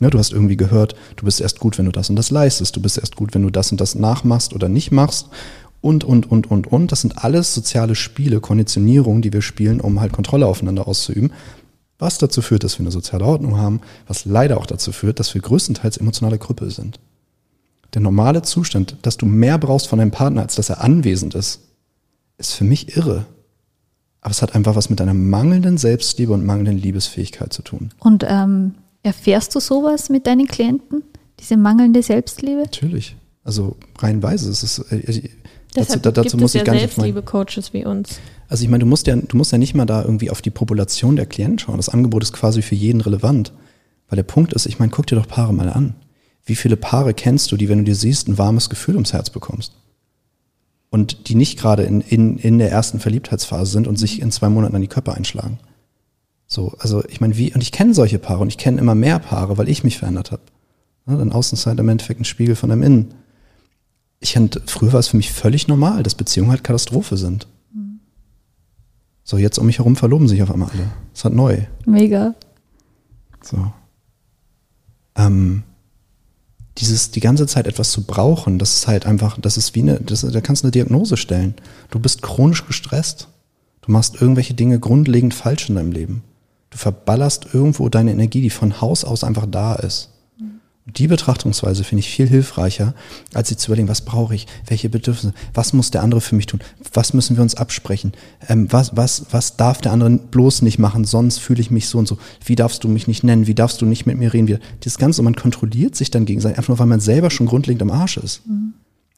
[0.00, 2.74] Ne, du hast irgendwie gehört, du bist erst gut, wenn du das und das leistest,
[2.74, 5.28] du bist erst gut, wenn du das und das nachmachst oder nicht machst
[5.82, 6.90] und, und, und, und, und.
[6.90, 11.32] Das sind alles soziale Spiele, Konditionierungen, die wir spielen, um halt Kontrolle aufeinander auszuüben.
[11.98, 15.34] Was dazu führt, dass wir eine soziale Ordnung haben, was leider auch dazu führt, dass
[15.34, 16.98] wir größtenteils emotionale Krüppel sind.
[17.92, 21.60] Der normale Zustand, dass du mehr brauchst von deinem Partner, als dass er anwesend ist,
[22.38, 23.26] ist für mich irre.
[24.22, 27.90] Aber es hat einfach was mit deiner mangelnden Selbstliebe und mangelnden Liebesfähigkeit zu tun.
[27.98, 31.02] Und ähm, erfährst du sowas mit deinen Klienten?
[31.38, 32.62] Diese mangelnde Selbstliebe?
[32.62, 33.16] Natürlich.
[33.44, 34.50] Also reinweise.
[34.50, 35.28] Es ist, äh, dazu,
[35.74, 38.20] Deshalb da, dazu gibt muss es ich ja gar Selbstliebe-Coaches wie uns.
[38.48, 40.50] Also ich meine, du musst ja, du musst ja nicht mal da irgendwie auf die
[40.50, 41.76] Population der Klienten schauen.
[41.76, 43.52] Das Angebot ist quasi für jeden relevant.
[44.08, 45.94] Weil der Punkt ist, ich meine, guck dir doch Paare mal an.
[46.44, 49.30] Wie viele Paare kennst du, die, wenn du dir siehst, ein warmes Gefühl ums Herz
[49.30, 49.74] bekommst?
[50.90, 54.48] Und die nicht gerade in, in, in der ersten Verliebtheitsphase sind und sich in zwei
[54.48, 55.60] Monaten an die Köpfe einschlagen.
[56.52, 59.20] So, also ich meine, wie, und ich kenne solche Paare und ich kenne immer mehr
[59.20, 60.42] Paare, weil ich mich verändert habe.
[61.06, 63.14] Ja, Außen ist halt im Endeffekt ein Spiegel von deinem Innen.
[64.18, 67.46] Ich fand, früher war es für mich völlig normal, dass Beziehungen halt Katastrophe sind.
[69.22, 70.90] So, jetzt um mich herum verloben sich auf einmal alle.
[71.12, 71.58] Das ist halt neu.
[71.86, 72.34] Mega.
[73.42, 73.72] So.
[75.14, 75.62] Ähm,
[76.78, 80.00] dieses, die ganze Zeit etwas zu brauchen, das ist halt einfach, das ist wie eine,
[80.00, 81.54] das, da kannst du eine Diagnose stellen.
[81.92, 83.28] Du bist chronisch gestresst.
[83.82, 86.24] Du machst irgendwelche Dinge grundlegend falsch in deinem Leben.
[86.70, 90.10] Du verballerst irgendwo deine Energie, die von Haus aus einfach da ist.
[90.86, 92.94] Und die Betrachtungsweise finde ich viel hilfreicher,
[93.34, 96.46] als sich zu überlegen, was brauche ich, welche Bedürfnisse, was muss der andere für mich
[96.46, 96.60] tun,
[96.92, 98.12] was müssen wir uns absprechen,
[98.48, 101.98] ähm, was, was, was darf der andere bloß nicht machen, sonst fühle ich mich so
[101.98, 104.48] und so, wie darfst du mich nicht nennen, wie darfst du nicht mit mir reden,
[104.48, 107.46] wie, das Ganze, und man kontrolliert sich dann gegenseitig, einfach nur, weil man selber schon
[107.46, 108.42] grundlegend am Arsch ist.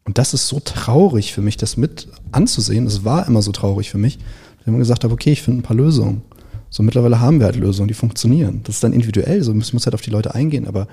[0.05, 3.89] Und das ist so traurig für mich, das mit anzusehen, es war immer so traurig
[3.89, 6.23] für mich, dass ich immer gesagt habe, okay, ich finde ein paar Lösungen.
[6.73, 8.63] So mittlerweile haben wir halt Lösungen, die funktionieren.
[8.65, 10.89] Das ist dann individuell, so müssen wir halt auf die Leute eingehen, aber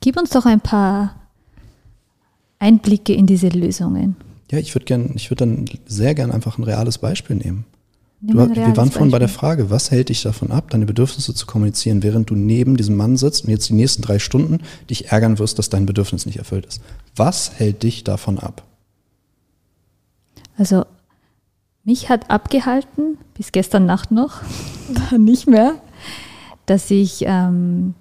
[0.00, 1.14] Gib uns doch ein paar
[2.58, 4.16] Einblicke in diese Lösungen.
[4.50, 7.64] Ja, ich würde gern, ich würde dann sehr gern einfach ein reales Beispiel nehmen.
[8.22, 11.46] Du, wir waren vorhin bei der Frage, was hält dich davon ab, deine Bedürfnisse zu
[11.46, 14.58] kommunizieren, während du neben diesem Mann sitzt und jetzt die nächsten drei Stunden
[14.90, 16.82] dich ärgern wirst, dass dein Bedürfnis nicht erfüllt ist.
[17.14, 18.64] Was hält dich davon ab?
[20.58, 20.84] Also
[21.84, 24.42] mich hat abgehalten, bis gestern Nacht noch,
[25.16, 25.74] nicht mehr,
[26.66, 27.94] dass ich ähm,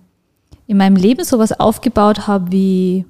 [0.67, 3.05] in meinem Leben sowas aufgebaut habe wie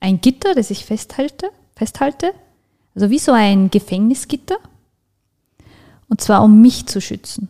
[0.00, 2.32] ein Gitter, das ich festhalte, festhalte.
[2.94, 4.56] Also wie so ein Gefängnisgitter
[6.08, 7.48] und zwar um mich zu schützen.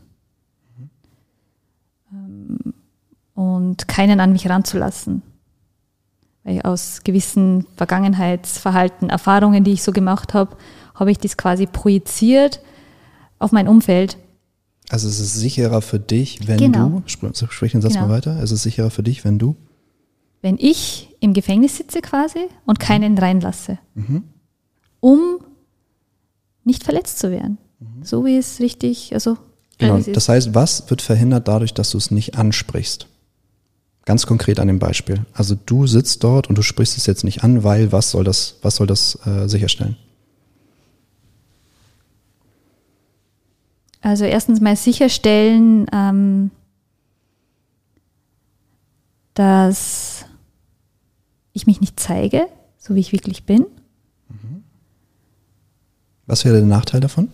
[2.12, 2.74] Ähm,
[3.34, 5.22] und keinen an mich ranzulassen.
[6.44, 10.56] Weil aus gewissen Vergangenheitsverhalten, Erfahrungen, die ich so gemacht habe,
[10.96, 12.60] habe ich das quasi projiziert
[13.38, 14.16] auf mein Umfeld.
[14.88, 16.88] Also es ist sicherer für dich, wenn genau.
[16.88, 18.06] du, sprich den Satz genau.
[18.06, 19.56] mal weiter, es ist sicherer für dich, wenn du?
[20.42, 24.24] Wenn ich im Gefängnis sitze quasi und keinen reinlasse, mhm.
[25.00, 25.40] um
[26.64, 27.58] nicht verletzt zu werden.
[27.80, 28.04] Mhm.
[28.04, 29.38] So wie es richtig, also.
[29.78, 33.08] Genau, das heißt, was wird verhindert dadurch, dass du es nicht ansprichst?
[34.06, 35.26] Ganz konkret an dem Beispiel.
[35.34, 38.56] Also du sitzt dort und du sprichst es jetzt nicht an, weil was soll das,
[38.62, 39.96] was soll das äh, sicherstellen?
[44.00, 46.50] Also erstens mal sicherstellen, ähm,
[49.34, 50.24] dass
[51.52, 52.46] ich mich nicht zeige,
[52.78, 53.66] so wie ich wirklich bin.
[54.28, 54.64] Mhm.
[56.26, 57.28] Was wäre der Nachteil davon?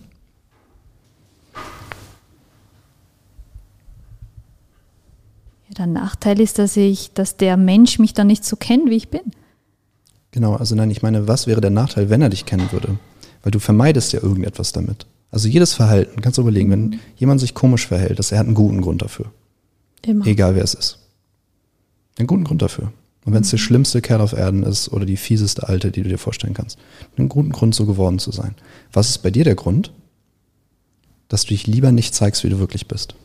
[5.73, 9.09] der Nachteil ist, dass ich, dass der Mensch mich dann nicht so kennt, wie ich
[9.09, 9.21] bin.
[10.31, 12.97] Genau, also nein, ich meine, was wäre der Nachteil, wenn er dich kennen würde?
[13.43, 15.05] Weil du vermeidest ja irgendetwas damit.
[15.33, 18.53] Also jedes Verhalten, kannst du überlegen, wenn jemand sich komisch verhält, dass er hat einen
[18.53, 19.31] guten Grund dafür.
[20.05, 20.27] Immer.
[20.27, 20.99] Egal wer es ist.
[22.19, 22.93] Einen guten Grund dafür.
[23.25, 23.63] Und wenn es der mhm.
[23.63, 26.77] schlimmste Kerl auf Erden ist oder die fieseste Alte, die du dir vorstellen kannst,
[27.17, 28.53] einen guten Grund, so geworden zu sein.
[28.91, 29.91] Was ist bei dir der Grund?
[31.29, 33.15] Dass du dich lieber nicht zeigst, wie du wirklich bist.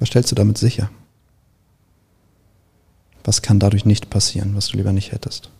[0.00, 0.90] Was stellst du damit sicher?
[3.22, 5.52] Was kann dadurch nicht passieren, was du lieber nicht hättest?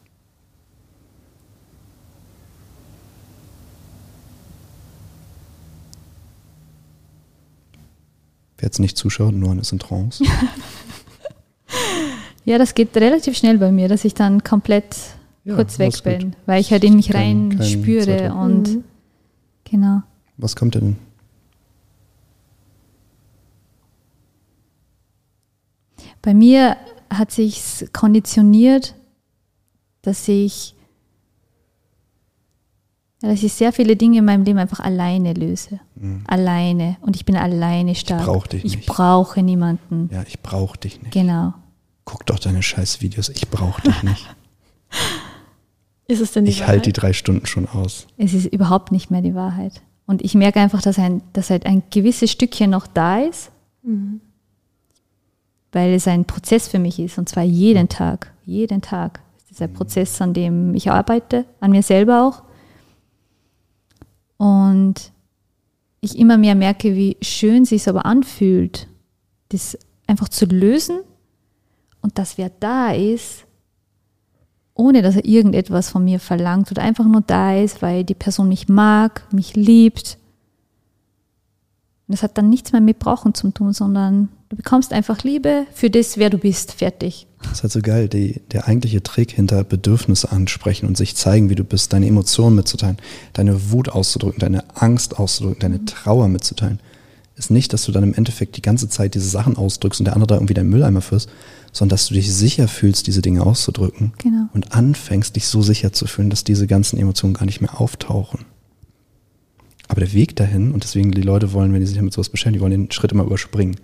[8.61, 10.23] Wer jetzt nicht zuschaut, nur ist in Trance.
[12.45, 14.97] ja, das geht relativ schnell bei mir, dass ich dann komplett
[15.45, 18.85] ja, kurz weg bin, weil ich halt in mich rein spüre und mhm.
[19.65, 20.03] genau.
[20.37, 20.97] Was kommt denn
[26.23, 26.77] Bei mir
[27.09, 28.95] hat sich konditioniert,
[30.03, 30.75] dass ich,
[33.21, 35.81] dass ich sehr viele Dinge in meinem Leben einfach alleine löse.
[35.97, 36.23] Mhm.
[36.27, 36.97] Alleine.
[37.01, 38.21] Und ich bin alleine stark.
[38.21, 38.79] Ich brauche dich nicht.
[38.81, 40.09] Ich brauche niemanden.
[40.13, 41.13] Ja, ich brauche dich nicht.
[41.13, 41.55] Genau.
[42.05, 43.29] Guck doch deine scheiß Videos.
[43.29, 44.27] Ich brauche dich nicht.
[46.09, 48.07] ist es denn die Ich halte die drei Stunden schon aus.
[48.17, 49.83] Es ist überhaupt nicht mehr die Wahrheit.
[50.07, 53.51] Und ich merke einfach, dass, ein, dass halt ein gewisses Stückchen noch da ist.
[53.83, 54.21] Mhm
[55.73, 59.21] weil es ein Prozess für mich ist und zwar jeden Tag, jeden Tag.
[59.45, 62.43] Es ist ein Prozess, an dem ich arbeite, an mir selber auch.
[64.41, 65.13] Und
[66.01, 68.89] ich immer mehr merke, wie schön sich aber anfühlt,
[69.51, 69.77] das
[70.07, 71.01] einfach zu lösen
[72.01, 73.45] und dass wer da ist,
[74.73, 78.49] ohne dass er irgendetwas von mir verlangt oder einfach nur da ist, weil die Person
[78.49, 80.17] mich mag, mich liebt.
[82.11, 85.65] Und das hat dann nichts mehr mit Brauchen zu tun, sondern Du bekommst einfach Liebe
[85.73, 86.73] für das, wer du bist.
[86.73, 87.29] Fertig.
[87.41, 91.51] Das ist halt so geil, die, der eigentliche Trick hinter Bedürfnisse ansprechen und sich zeigen,
[91.51, 92.99] wie du bist, deine Emotionen mitzuteilen,
[93.33, 96.81] deine Wut auszudrücken, deine Angst auszudrücken, deine Trauer mitzuteilen,
[97.37, 100.15] ist nicht, dass du dann im Endeffekt die ganze Zeit diese Sachen ausdrückst und der
[100.15, 101.31] andere da irgendwie deinen Mülleimer führst,
[101.71, 104.49] sondern dass du dich sicher fühlst, diese Dinge auszudrücken genau.
[104.53, 108.47] und anfängst, dich so sicher zu fühlen, dass diese ganzen Emotionen gar nicht mehr auftauchen.
[109.91, 112.55] Aber der Weg dahin, und deswegen die Leute wollen, wenn die sich damit sowas beschäftigen,
[112.55, 113.75] die wollen den Schritt immer überspringen.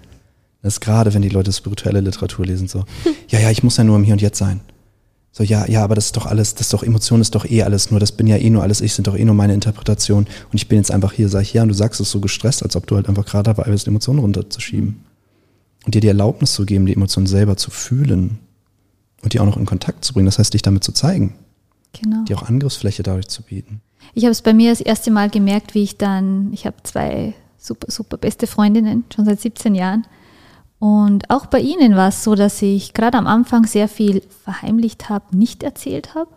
[0.62, 2.84] Das ist gerade, wenn die Leute spirituelle Literatur lesen, so,
[3.28, 4.60] ja, ja, ich muss ja nur im Hier und Jetzt sein.
[5.32, 7.64] So, ja, ja, aber das ist doch alles, das ist doch, Emotion ist doch eh
[7.64, 10.28] alles nur, das bin ja eh nur alles ich, sind doch eh nur meine Interpretation
[10.52, 12.62] und ich bin jetzt einfach hier, sag ich, ja, und du sagst es so gestresst,
[12.62, 15.00] als ob du halt einfach gerade dabei bist, Emotionen runterzuschieben.
[15.86, 18.38] Und dir die Erlaubnis zu geben, die Emotionen selber zu fühlen
[19.22, 21.34] und die auch noch in Kontakt zu bringen, das heißt, dich damit zu zeigen.
[21.92, 22.24] Genau.
[22.24, 23.80] Die auch Angriffsfläche dadurch zu bieten.
[24.14, 27.34] Ich habe es bei mir das erste Mal gemerkt, wie ich dann, ich habe zwei
[27.58, 30.06] super, super beste Freundinnen, schon seit 17 Jahren.
[30.78, 35.08] Und auch bei Ihnen war es so, dass ich gerade am Anfang sehr viel verheimlicht
[35.08, 36.30] habe, nicht erzählt habe.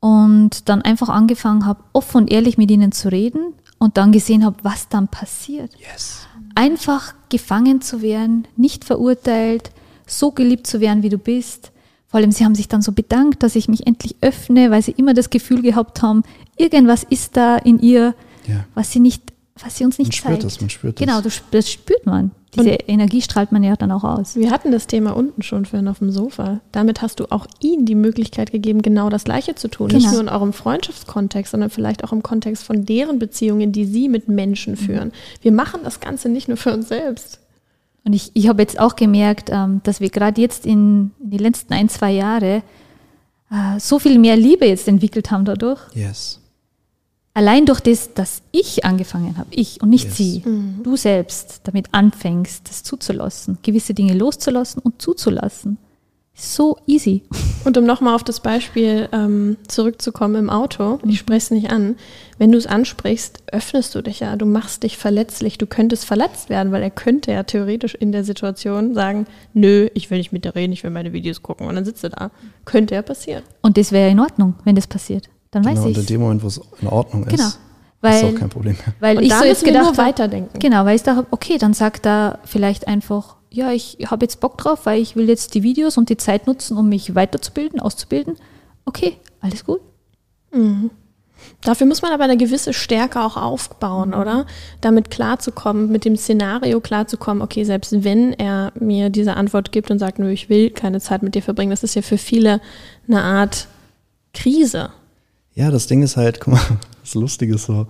[0.00, 4.44] Und dann einfach angefangen habe, offen und ehrlich mit Ihnen zu reden und dann gesehen
[4.44, 5.72] habe, was dann passiert.
[5.78, 6.26] Yes.
[6.54, 9.70] Einfach gefangen zu werden, nicht verurteilt,
[10.06, 11.72] so geliebt zu werden, wie du bist.
[12.08, 14.92] Vor allem, sie haben sich dann so bedankt, dass ich mich endlich öffne, weil sie
[14.92, 16.22] immer das Gefühl gehabt haben,
[16.56, 18.14] irgendwas ist da in ihr,
[18.46, 18.64] Ja.
[18.74, 19.22] was sie nicht,
[19.62, 20.44] was sie uns nicht Man spürt zeigt.
[20.44, 21.06] das, man spürt das.
[21.06, 22.30] Genau, das spürt man.
[22.54, 24.34] Diese Energie strahlt man ja dann auch aus.
[24.34, 26.60] Wir hatten das Thema unten schon vorhin auf dem Sofa.
[26.72, 29.88] Damit hast du auch ihnen die Möglichkeit gegeben, genau das Gleiche zu tun.
[29.88, 30.12] Nicht Genau.
[30.12, 34.28] nur in eurem Freundschaftskontext, sondern vielleicht auch im Kontext von deren Beziehungen, die sie mit
[34.28, 35.12] Menschen führen.
[35.42, 37.38] Wir machen das Ganze nicht nur für uns selbst.
[38.08, 41.40] Und ich, ich habe jetzt auch gemerkt, ähm, dass wir gerade jetzt in, in den
[41.40, 42.62] letzten ein, zwei Jahre
[43.50, 45.78] äh, so viel mehr Liebe jetzt entwickelt haben dadurch.
[45.92, 46.40] Yes.
[47.34, 50.16] Allein durch das, dass ich angefangen habe, ich und nicht Yes.
[50.16, 50.42] sie,
[50.82, 55.76] du selbst damit anfängst, das zuzulassen, gewisse Dinge loszulassen und zuzulassen.
[56.40, 57.22] So easy.
[57.64, 61.96] Und um nochmal auf das Beispiel ähm, zurückzukommen im Auto, ich spreche es nicht an,
[62.38, 66.48] wenn du es ansprichst, öffnest du dich ja, du machst dich verletzlich, du könntest verletzt
[66.48, 70.44] werden, weil er könnte ja theoretisch in der Situation sagen, nö, ich will nicht mit
[70.44, 72.30] dir reden, ich will meine Videos gucken und dann sitzt er da.
[72.64, 73.42] Könnte ja passieren.
[73.62, 75.28] Und das wäre in Ordnung, wenn das passiert.
[75.50, 76.06] Dann weiß Genau, und in ich.
[76.06, 77.48] dem Moment, wo es in Ordnung ist, Genau.
[77.48, 77.58] ist
[78.00, 78.94] Weil, auch kein Problem mehr.
[79.00, 80.56] weil Und ich da so jetzt gedacht nur habe, weiterdenken.
[80.60, 84.58] Genau, weil ich dachte, okay, dann sagt er vielleicht einfach, ja, ich habe jetzt Bock
[84.58, 88.36] drauf, weil ich will jetzt die Videos und die Zeit nutzen, um mich weiterzubilden, auszubilden.
[88.84, 89.80] Okay, alles gut.
[91.60, 94.46] Dafür muss man aber eine gewisse Stärke auch aufbauen, oder?
[94.80, 99.98] Damit klarzukommen, mit dem Szenario klarzukommen, okay, selbst wenn er mir diese Antwort gibt und
[99.98, 102.60] sagt, nö, ich will keine Zeit mit dir verbringen, das ist ja für viele
[103.06, 103.68] eine Art
[104.34, 104.90] Krise.
[105.54, 107.86] Ja, das Ding ist halt, guck mal, das Lustige ist so,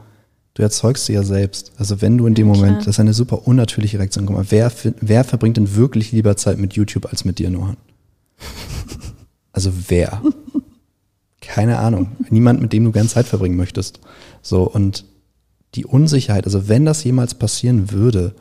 [0.59, 1.71] du erzeugst sie ja selbst.
[1.79, 2.85] Also wenn du in dem Ja, Moment, klar.
[2.87, 4.27] das ist eine super unnatürliche Reaktion.
[4.27, 7.77] Guck mal, wer, wer verbringt denn wirklich lieber Zeit mit YouTube als mit dir, Nohan?
[9.53, 10.23] Also wer?
[11.41, 12.13] Keine Ahnung.
[12.31, 13.99] Niemand, mit dem du gern Zeit verbringen möchtest.
[14.41, 15.05] So, und
[15.75, 18.35] die Unsicherheit, also wenn das jemals passieren würde,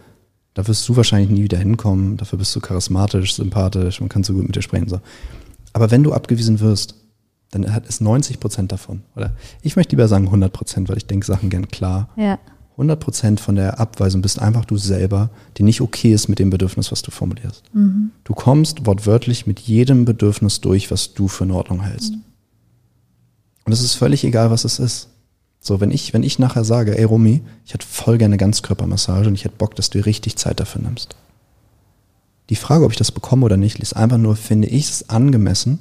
[0.54, 4.34] da wirst du wahrscheinlich nie wieder hinkommen, dafür bist du charismatisch, sympathisch, man kann so
[4.34, 4.90] gut mit dir sprechen.
[4.90, 5.00] So.
[5.74, 6.96] Aber wenn du abgewiesen wirst,
[7.52, 9.04] dann hat es 90 Prozent davon.
[9.16, 12.10] Oder ich möchte lieber sagen 100 Prozent, weil ich denke Sachen gern klar.
[12.16, 12.40] Ja.
[12.72, 16.52] 100 Prozent von der Abweisung bist einfach du selber, die nicht okay ist mit dem
[16.52, 17.64] Bedürfnis, was du formulierst.
[18.24, 22.14] Du kommst wortwörtlich mit jedem Bedürfnis durch, was du für in Ordnung hältst.
[23.66, 25.10] Und es ist völlig egal, was es ist.
[25.60, 29.34] So, wenn ich, wenn ich nachher sage, ey Romy, ich hätte voll gerne Ganzkörpermassage und
[29.34, 31.16] ich hätte Bock, dass du dir richtig Zeit dafür nimmst.
[32.50, 35.80] Die Frage, ob ich das bekomme oder nicht, ist einfach nur, finde ich es angemessen,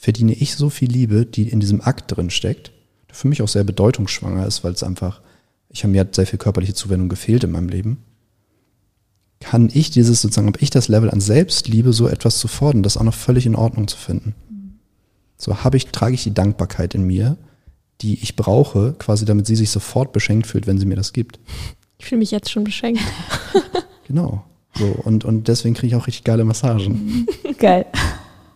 [0.00, 2.72] verdiene ich so viel Liebe, die in diesem Akt drin steckt,
[3.08, 5.20] der für mich auch sehr bedeutungsschwanger ist, weil es einfach,
[5.68, 7.98] ich habe mir sehr viel körperliche Zuwendung gefehlt in meinem Leben.
[9.40, 12.96] Kann ich dieses sozusagen, habe ich das Level an Selbstliebe, so etwas zu fordern, das
[12.96, 14.34] auch noch völlig in Ordnung zu finden?
[15.36, 17.36] So habe ich, trage ich die Dankbarkeit in mir,
[18.00, 21.38] die ich brauche, quasi damit sie sich sofort beschenkt fühlt, wenn sie mir das gibt.
[21.98, 23.02] Ich fühle mich jetzt schon beschenkt.
[24.06, 24.44] Genau.
[24.74, 27.26] So, und, und deswegen kriege ich auch richtig geile Massagen.
[27.58, 27.86] Geil.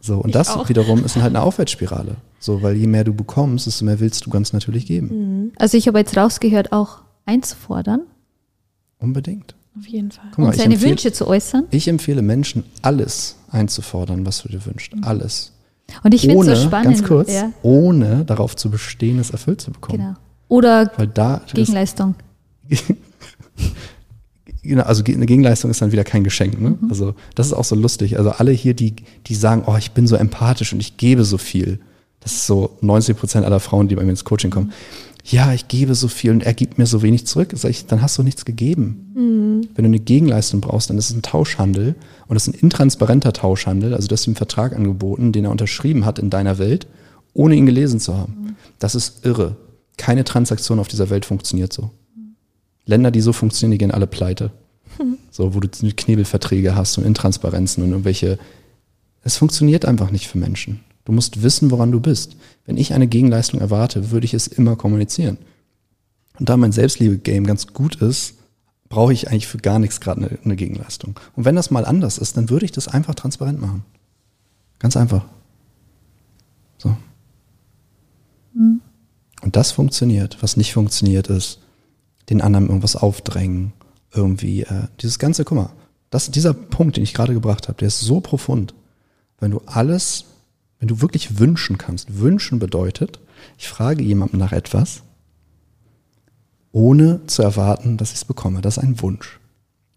[0.05, 0.69] So, und Ich das auch.
[0.69, 2.17] wiederum ist halt eine Aufwärtsspirale.
[2.39, 5.53] So, weil je mehr du bekommst, desto mehr willst du ganz natürlich geben.
[5.57, 8.03] Also ich habe jetzt rausgehört, auch einzufordern
[8.99, 9.55] Unbedingt.
[9.79, 10.27] Auf jeden Fall.
[10.37, 11.65] Mal, und seine empfehle, Wünsche zu äußern.
[11.71, 14.93] ich empfehle Menschen, alles einzufordern, was du dir wünschst.
[15.03, 15.53] Alles.
[16.03, 16.85] Und ich finde es so spannend.
[16.99, 19.99] ganz kurz, Ja, ohne darauf zu bestehen, es erfüllt zu bekommen.
[19.99, 20.15] genau.
[20.49, 22.15] Oder Weil da, das, Gegenleistung.
[22.69, 22.99] genau,
[24.87, 26.61] also ge- eine Gegenleistung ist dann wieder kein Geschenk.
[26.61, 26.79] Ne?
[26.89, 28.19] Also das ist auch so lustig.
[28.19, 28.95] Also alle hier, die,
[29.27, 31.79] die sagen, oh, ich bin so empathisch und ich gebe so viel.
[32.21, 34.73] Das ist so 90 Prozent aller Frauen, die bei mir ins Coaching kommen.
[35.27, 37.51] Ja, ich gebe so viel und er gibt mir so wenig zurück.
[37.55, 39.11] Sag ich, dann hast du nichts gegeben.
[39.75, 41.95] Wenn du eine Gegenleistung brauchst, dann ist es ein Tauschhandel
[42.27, 43.95] und das ist ein intransparenter Tauschhandel.
[43.95, 46.87] Also du hast ihm einen Vertrag angeboten, den er unterschrieben hat in deiner Welt,
[47.33, 48.57] ohne ihn gelesen zu haben.
[48.79, 49.57] Das ist irre.
[49.97, 51.91] Keine Transaktion auf dieser Welt funktioniert so.
[52.87, 54.51] Länder, die so funktionieren, die gehen alle pleite.
[55.31, 58.39] So, wo du Knebelverträge hast und Intransparenzen und irgendwelche.
[59.25, 60.81] Es funktioniert einfach nicht für Menschen.
[61.05, 62.37] Du musst wissen, woran du bist.
[62.67, 65.39] Wenn ich eine Gegenleistung erwarte, würde ich es immer kommunizieren.
[66.39, 68.35] Und da mein Selbstliebe-Game ganz gut ist,
[68.89, 71.19] brauche ich eigentlich für gar nichts gerade eine, eine Gegenleistung.
[71.35, 73.85] Und wenn das mal anders ist, dann würde ich das einfach transparent machen.
[74.79, 75.25] Ganz einfach.
[76.79, 76.97] So.
[78.55, 80.39] Und das funktioniert.
[80.43, 81.61] Was nicht funktioniert, ist,
[82.31, 83.73] den anderen irgendwas aufdrängen,
[84.13, 84.63] irgendwie.
[84.63, 85.71] Äh, dieses ganze, guck mal,
[86.11, 88.75] das, dieser Punkt, den ich gerade gebracht habe, der ist so profund.
[89.41, 90.27] Wenn du alles,
[90.79, 93.19] wenn du wirklich wünschen kannst, wünschen bedeutet,
[93.59, 95.03] ich frage jemandem nach etwas,
[96.73, 98.61] ohne zu erwarten, dass ich es bekomme.
[98.61, 99.39] Das ist ein Wunsch.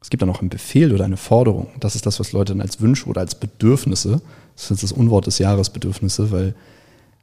[0.01, 1.69] Es gibt dann auch einen Befehl oder eine Forderung.
[1.79, 4.21] Das ist das, was Leute dann als Wünsche oder als Bedürfnisse,
[4.55, 6.55] das ist jetzt das Unwort des Jahres, Bedürfnisse, weil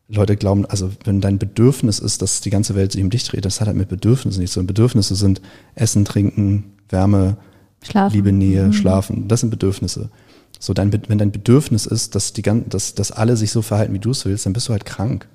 [0.08, 3.44] Leute glauben, also wenn dein Bedürfnis ist, dass die ganze Welt sich um dich dreht,
[3.44, 4.62] das hat halt mit Bedürfnissen nicht so.
[4.62, 5.40] Bedürfnisse sind
[5.74, 7.38] Essen, Trinken, Wärme,
[7.82, 8.14] Schlafen.
[8.14, 9.28] Liebe, Nähe, Schlafen.
[9.28, 10.10] Das sind Bedürfnisse.
[10.58, 13.98] So, dein, wenn dein Bedürfnis ist, dass, die, dass, dass alle sich so verhalten, wie
[13.98, 15.28] du es willst, dann bist du halt krank.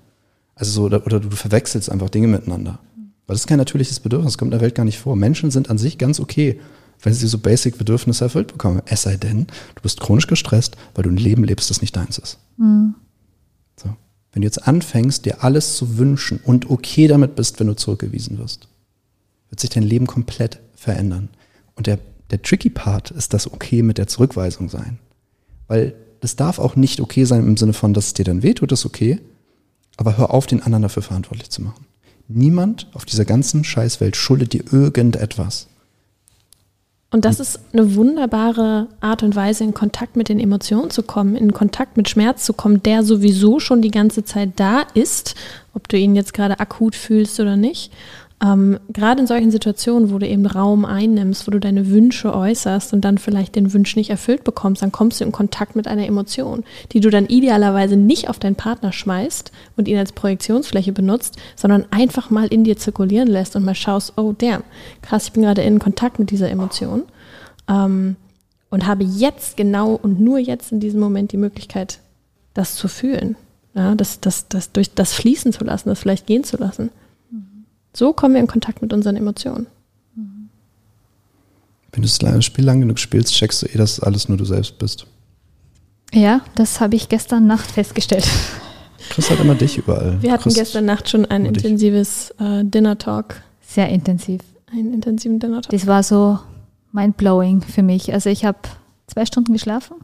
[0.56, 2.80] Also so, oder, oder du verwechselst einfach Dinge miteinander.
[3.28, 5.16] Weil das ist kein natürliches Bedürfnis, das kommt in der Welt gar nicht vor.
[5.16, 6.60] Menschen sind an sich ganz okay,
[7.02, 8.82] wenn sie so basic Bedürfnisse erfüllt bekommen.
[8.86, 12.18] Es sei denn, du bist chronisch gestresst, weil du ein Leben lebst, das nicht deins
[12.18, 12.40] ist.
[12.58, 12.96] Mhm.
[14.32, 18.38] Wenn du jetzt anfängst, dir alles zu wünschen und okay damit bist, wenn du zurückgewiesen
[18.38, 18.68] wirst,
[19.50, 21.30] wird sich dein Leben komplett verändern.
[21.76, 25.00] Und der, der tricky Part ist das okay mit der Zurückweisung sein.
[25.68, 28.72] Weil das darf auch nicht okay sein im Sinne von, dass es dir dann wehtut,
[28.72, 29.20] ist okay,
[29.98, 31.86] aber hör auf, den anderen dafür verantwortlich zu machen.
[32.28, 35.68] Niemand auf dieser ganzen Scheißwelt schuldet dir irgendetwas.
[37.12, 41.36] Und das ist eine wunderbare Art und Weise, in Kontakt mit den Emotionen zu kommen,
[41.36, 45.34] in Kontakt mit Schmerz zu kommen, der sowieso schon die ganze Zeit da ist,
[45.74, 47.92] ob du ihn jetzt gerade akut fühlst oder nicht.
[48.42, 52.94] Ähm, gerade in solchen Situationen, wo du eben Raum einnimmst, wo du deine Wünsche äußerst
[52.94, 56.06] und dann vielleicht den Wunsch nicht erfüllt bekommst, dann kommst du in Kontakt mit einer
[56.06, 61.36] Emotion, die du dann idealerweise nicht auf deinen Partner schmeißt und ihn als Projektionsfläche benutzt,
[61.58, 64.64] sondern einfach mal in dir zirkulieren lässt und mal schaust, oh damn,
[65.02, 67.04] krass, ich bin gerade in Kontakt mit dieser Emotion
[67.68, 68.16] ähm,
[68.70, 72.00] und habe jetzt genau und nur jetzt in diesem Moment die Möglichkeit,
[72.54, 73.36] das zu fühlen,
[73.74, 76.90] ja, das, das, das durch das fließen zu lassen, das vielleicht gehen zu lassen.
[77.94, 79.68] So kommen wir in Kontakt mit unseren Emotionen.
[81.92, 84.78] Wenn du das Spiel lang genug spielst, checkst du eh, dass alles nur du selbst
[84.78, 85.08] bist.
[86.14, 88.28] Ja, das habe ich gestern Nacht festgestellt.
[89.10, 90.22] Chris hat immer dich überall.
[90.22, 93.42] Wir hatten Chris, gestern Nacht schon ein intensives äh, Dinner-Talk.
[93.62, 94.42] Sehr intensiv.
[94.72, 95.72] Einen intensiven Dinner-Talk.
[95.72, 96.40] Das war so
[96.92, 98.14] mind-blowing für mich.
[98.14, 98.60] Also ich habe
[99.10, 99.96] zwei Stunden geschlafen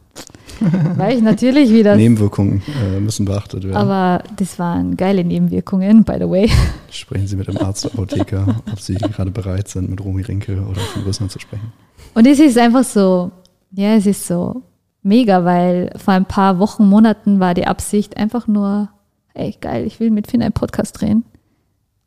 [0.95, 1.95] weil ich natürlich wieder.
[1.95, 3.75] Nebenwirkungen äh, müssen beachtet werden.
[3.75, 6.49] Aber das waren geile Nebenwirkungen, by the way.
[6.89, 10.79] Sprechen Sie mit dem Arzt, Apotheker, ob Sie gerade bereit sind, mit Romy Rinke oder
[10.79, 11.73] von Rüssner zu sprechen.
[12.13, 13.31] Und es ist einfach so,
[13.71, 14.63] ja, es ist so
[15.03, 18.89] mega, weil vor ein paar Wochen, Monaten war die Absicht einfach nur,
[19.33, 21.25] ey, geil, ich will mit Finn einen Podcast drehen.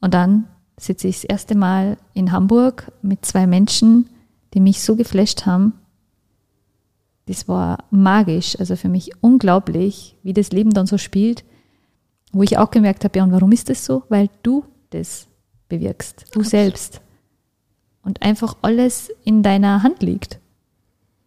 [0.01, 0.45] Und dann
[0.79, 4.09] sitze ich das erste Mal in Hamburg mit zwei Menschen,
[4.55, 5.75] die mich so geflasht haben,
[7.29, 11.45] das war magisch, also für mich unglaublich, wie das Leben dann so spielt,
[12.33, 14.03] wo ich auch gemerkt habe, ja, und warum ist das so?
[14.09, 15.29] Weil du das
[15.69, 16.47] bewirkst, du Absolut.
[16.47, 17.01] selbst.
[18.03, 20.41] Und einfach alles in deiner Hand liegt.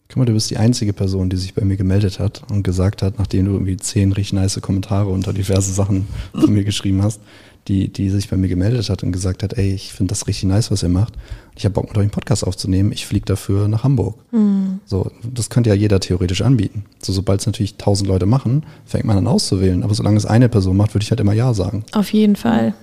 [0.08, 3.02] Guck mal, du bist die einzige Person, die sich bei mir gemeldet hat und gesagt
[3.04, 7.22] hat, nachdem du irgendwie zehn richtig nice Kommentare unter diverse Sachen von mir geschrieben hast,
[7.68, 10.46] die, die sich bei mir gemeldet hat und gesagt hat, ey, ich finde das richtig
[10.46, 11.14] nice, was ihr macht.
[11.56, 12.92] Ich habe Bock, mit euch einen Podcast aufzunehmen.
[12.92, 14.16] Ich fliege dafür nach Hamburg.
[14.32, 14.80] Mhm.
[14.86, 16.86] So, das könnte ja jeder theoretisch anbieten.
[17.02, 19.84] So, sobald es natürlich tausend Leute machen, fängt man an auszuwählen.
[19.84, 21.84] Aber solange es eine Person macht, würde ich halt immer Ja sagen.
[21.92, 22.74] Auf jeden Fall.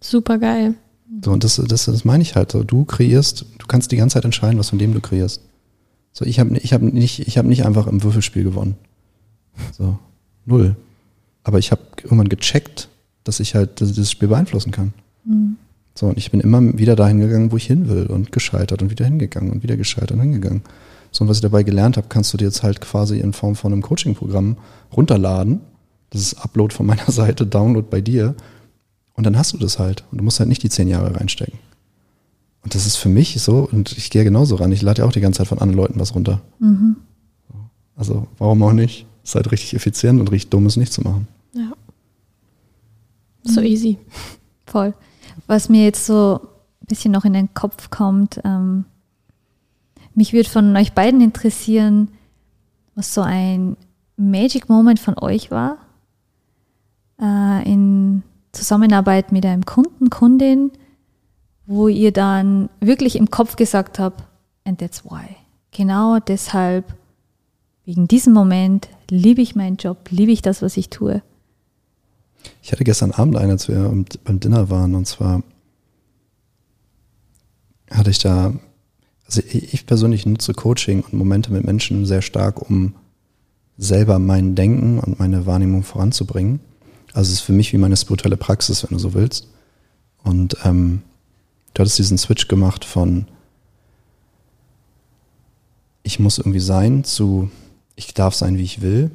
[0.00, 0.74] Super geil.
[1.24, 2.62] So, und das, das, das meine ich halt so.
[2.62, 5.40] Du kreierst, du kannst die ganze Zeit entscheiden, was von dem du kreierst.
[6.12, 8.76] So, ich habe ich hab nicht, ich hab nicht einfach im Würfelspiel gewonnen.
[9.72, 9.98] So,
[10.44, 10.76] null.
[11.42, 12.88] Aber ich habe irgendwann gecheckt,
[13.24, 14.92] dass ich halt dieses Spiel beeinflussen kann.
[15.24, 15.56] Mhm.
[15.94, 18.90] So, und ich bin immer wieder dahin gegangen, wo ich hin will und gescheitert und
[18.90, 20.62] wieder hingegangen und wieder gescheitert und hingegangen.
[21.12, 23.56] So, und was ich dabei gelernt habe, kannst du dir jetzt halt quasi in Form
[23.56, 24.56] von einem Coaching-Programm
[24.96, 25.60] runterladen.
[26.10, 28.34] Das ist Upload von meiner Seite, Download bei dir.
[29.14, 30.04] Und dann hast du das halt.
[30.10, 31.58] Und du musst halt nicht die zehn Jahre reinstecken.
[32.62, 34.70] Und das ist für mich so, und ich gehe genauso ran.
[34.72, 36.40] Ich lade ja auch die ganze Zeit von anderen Leuten was runter.
[36.58, 36.96] Mhm.
[37.96, 39.06] Also, warum auch nicht?
[39.24, 41.26] Ist halt richtig effizient und richtig dumm, es nicht zu machen.
[41.54, 41.72] Ja.
[43.44, 43.98] So easy.
[44.66, 44.94] Voll.
[45.46, 46.40] Was mir jetzt so
[46.82, 48.84] ein bisschen noch in den Kopf kommt, ähm,
[50.14, 52.08] mich würde von euch beiden interessieren,
[52.94, 53.76] was so ein
[54.16, 55.78] Magic Moment von euch war
[57.20, 58.22] äh, in
[58.52, 60.72] Zusammenarbeit mit einem Kunden, Kundin,
[61.66, 64.24] wo ihr dann wirklich im Kopf gesagt habt,
[64.64, 65.36] and that's why.
[65.70, 66.94] Genau deshalb,
[67.84, 71.22] wegen diesem Moment, liebe ich meinen Job, liebe ich das, was ich tue.
[72.62, 73.92] Ich hatte gestern Abend einen, als wir
[74.24, 75.42] beim Dinner waren, und zwar
[77.90, 78.52] hatte ich da,
[79.26, 82.94] also ich persönlich nutze Coaching und Momente mit Menschen sehr stark, um
[83.76, 86.60] selber mein Denken und meine Wahrnehmung voranzubringen.
[87.12, 89.48] Also es ist für mich wie meine spirituelle Praxis, wenn du so willst.
[90.22, 91.02] Und ähm,
[91.74, 93.26] du hattest diesen Switch gemacht von
[96.02, 97.50] ich muss irgendwie sein zu
[97.96, 99.10] ich darf sein, wie ich will.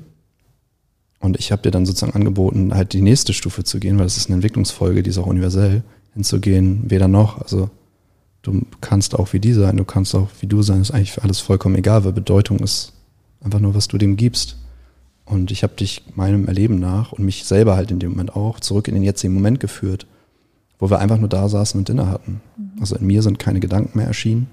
[1.25, 4.15] Und ich habe dir dann sozusagen angeboten, halt die nächste Stufe zu gehen, weil das
[4.15, 5.81] ist eine Entwicklungsfolge, die ist auch universell,
[6.13, 7.41] hinzugehen, weder noch.
[7.41, 7.71] Also
[8.43, 11.23] du kannst auch wie die sein, du kannst auch wie du sein, ist eigentlich für
[11.23, 12.93] alles vollkommen egal, weil Bedeutung ist
[13.43, 14.57] einfach nur, was du dem gibst.
[15.25, 18.59] Und ich habe dich meinem Erleben nach und mich selber halt in dem Moment auch
[18.59, 20.05] zurück in den jetzigen Moment geführt,
[20.77, 22.39] wo wir einfach nur da saßen und Dinner hatten.
[22.55, 22.81] Mhm.
[22.81, 24.45] Also in mir sind keine Gedanken mehr erschienen.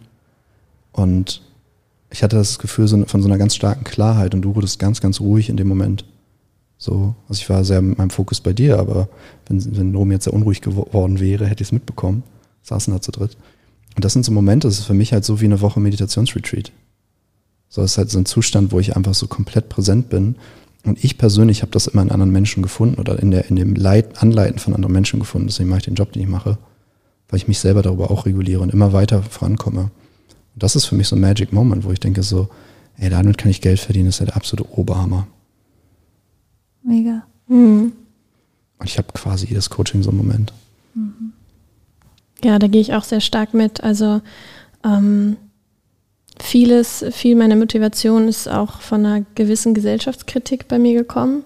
[0.92, 1.42] Und
[2.08, 5.20] ich hatte das Gefühl von so einer ganz starken Klarheit und du wurdest ganz, ganz
[5.20, 6.06] ruhig in dem Moment.
[6.82, 9.08] So, also ich war sehr mit meinem Fokus bei dir, aber
[9.46, 12.24] wenn, wenn Romy jetzt sehr unruhig geworden wäre, hätte ich es mitbekommen.
[12.62, 13.36] Saßen da zu dritt.
[13.94, 16.72] Und das sind so Momente, das ist für mich halt so wie eine Woche Meditationsretreat.
[17.68, 20.34] So, es ist halt so ein Zustand, wo ich einfach so komplett präsent bin.
[20.84, 23.76] Und ich persönlich habe das immer in anderen Menschen gefunden oder in, der, in dem
[23.76, 25.46] Leit, Anleiten von anderen Menschen gefunden.
[25.46, 26.58] Deswegen mache ich den Job, den ich mache,
[27.28, 29.82] weil ich mich selber darüber auch reguliere und immer weiter vorankomme.
[29.82, 32.48] Und das ist für mich so ein Magic Moment, wo ich denke so,
[32.96, 35.28] ey, damit kann ich Geld verdienen, das ist ja der absolute Oberhammer.
[36.82, 37.22] Mega.
[37.46, 37.92] Mhm.
[38.78, 40.52] Und ich habe quasi jedes Coaching so einen Moment.
[40.94, 41.32] Mhm.
[42.44, 43.82] Ja, da gehe ich auch sehr stark mit.
[43.82, 44.20] Also
[44.84, 45.36] ähm,
[46.40, 51.44] vieles, viel meiner Motivation ist auch von einer gewissen Gesellschaftskritik bei mir gekommen.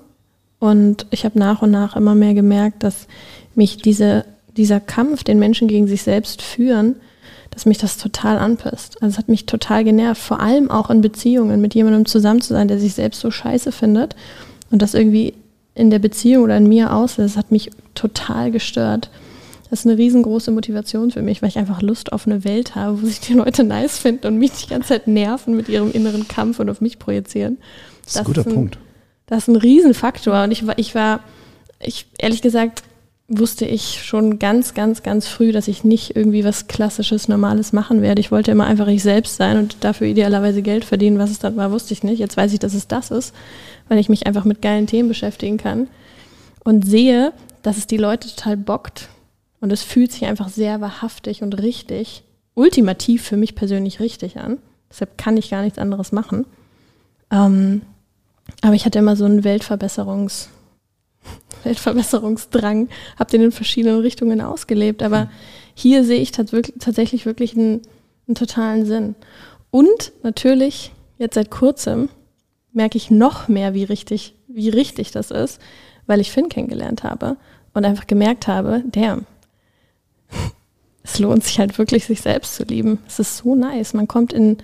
[0.58, 3.06] Und ich habe nach und nach immer mehr gemerkt, dass
[3.54, 4.24] mich diese,
[4.56, 6.96] dieser Kampf, den Menschen gegen sich selbst führen,
[7.50, 9.02] dass mich das total anpisst.
[9.02, 12.54] Also es hat mich total genervt, vor allem auch in Beziehungen mit jemandem zusammen zu
[12.54, 14.16] sein, der sich selbst so scheiße findet
[14.70, 15.34] und das irgendwie
[15.74, 19.10] in der Beziehung oder in mir auslöst, hat mich total gestört.
[19.68, 23.02] Das ist eine riesengroße Motivation für mich, weil ich einfach Lust auf eine Welt habe,
[23.02, 26.28] wo sich die Leute nice finden und mich die ganze Zeit nerven mit ihrem inneren
[26.28, 27.58] Kampf und auf mich projizieren.
[28.04, 28.78] Das ist ein guter ist ein, Punkt.
[29.26, 30.44] Das ist ein Riesenfaktor.
[30.44, 31.20] Und ich war, ich war,
[31.80, 32.84] ich, ehrlich gesagt,
[33.28, 38.00] wusste ich schon ganz, ganz, ganz früh, dass ich nicht irgendwie was Klassisches, Normales machen
[38.00, 38.20] werde.
[38.20, 41.18] Ich wollte immer einfach ich selbst sein und dafür idealerweise Geld verdienen.
[41.18, 42.20] Was es dann war, wusste ich nicht.
[42.20, 43.34] Jetzt weiß ich, dass es das ist,
[43.88, 45.88] weil ich mich einfach mit geilen Themen beschäftigen kann
[46.62, 49.08] und sehe, dass es die Leute total bockt.
[49.60, 52.22] Und es fühlt sich einfach sehr wahrhaftig und richtig,
[52.54, 54.58] ultimativ für mich persönlich richtig an.
[54.88, 56.46] Deshalb kann ich gar nichts anderes machen.
[57.32, 57.82] Ähm,
[58.62, 60.48] aber ich hatte immer so einen Weltverbesserungs-
[61.64, 65.02] Weltverbesserungsdrang, habe den in verschiedenen Richtungen ausgelebt.
[65.02, 65.30] Aber mhm.
[65.74, 67.82] hier sehe ich tatsächlich wirklich einen,
[68.26, 69.14] einen totalen Sinn.
[69.70, 72.08] Und natürlich, jetzt seit kurzem,
[72.72, 75.60] merke ich noch mehr, wie richtig, wie richtig das ist,
[76.06, 77.36] weil ich Finn kennengelernt habe
[77.72, 79.22] und einfach gemerkt habe, der,
[81.02, 82.98] es lohnt sich halt wirklich, sich selbst zu lieben.
[83.06, 83.94] Es ist so nice.
[83.94, 84.58] Man kommt in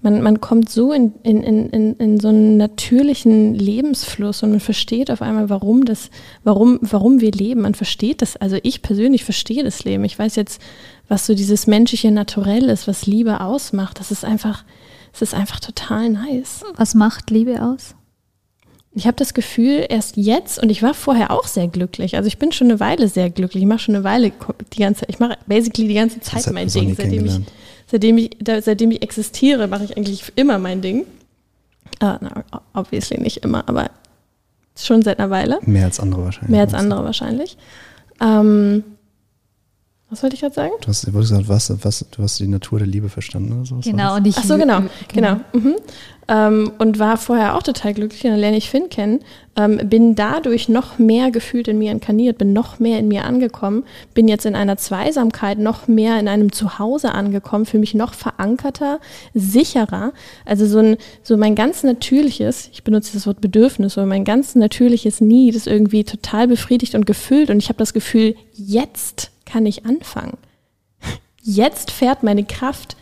[0.00, 5.10] man, man kommt so in, in, in, in so einen natürlichen Lebensfluss und man versteht
[5.10, 6.10] auf einmal, warum das,
[6.44, 7.62] warum, warum wir leben.
[7.62, 10.04] Man versteht das, also ich persönlich verstehe das Leben.
[10.04, 10.62] Ich weiß jetzt,
[11.08, 13.98] was so dieses menschliche Naturell ist, was Liebe ausmacht.
[13.98, 14.64] Das ist einfach,
[15.12, 16.62] es ist einfach total nice.
[16.76, 17.96] Was macht Liebe aus?
[18.92, 22.16] Ich habe das Gefühl, erst jetzt, und ich war vorher auch sehr glücklich.
[22.16, 23.62] Also ich bin schon eine Weile sehr glücklich.
[23.62, 24.32] Ich mache schon eine Weile
[24.72, 27.40] die ganze, ich mache basically die ganze Zeit mein Ding, seitdem ich,
[27.90, 31.06] seitdem ich, da, seitdem ich existiere, mache ich eigentlich immer mein Ding.
[32.02, 33.90] Uh, na, obviously nicht immer, aber
[34.76, 35.58] schon seit einer Weile.
[35.62, 36.50] Mehr als andere wahrscheinlich.
[36.50, 37.56] Mehr als andere wahrscheinlich.
[38.20, 38.84] Ähm,
[40.10, 40.72] was wollte ich gerade sagen?
[40.80, 43.80] Du hast, du gesagt, was, was, du hast die Natur der Liebe verstanden oder so.
[43.82, 44.38] Genau, und ich.
[44.38, 44.80] Ach so, genau,
[45.12, 45.36] genau.
[45.36, 45.40] genau.
[45.52, 45.76] Mhm.
[46.30, 48.24] Ähm, und war vorher auch total glücklich.
[48.24, 49.20] Und dann lerne ich Finn kennen.
[49.56, 53.84] Ähm, bin dadurch noch mehr gefühlt in mir inkarniert, bin noch mehr in mir angekommen,
[54.14, 59.00] bin jetzt in einer Zweisamkeit noch mehr in einem Zuhause angekommen, für mich noch verankerter,
[59.34, 60.12] sicherer.
[60.44, 64.54] Also so ein, so mein ganz natürliches, ich benutze das Wort Bedürfnis, so mein ganz
[64.54, 67.50] natürliches Need ist irgendwie total befriedigt und gefüllt.
[67.50, 70.36] Und ich habe das Gefühl, jetzt kann ich anfangen.
[71.42, 72.96] Jetzt fährt meine Kraft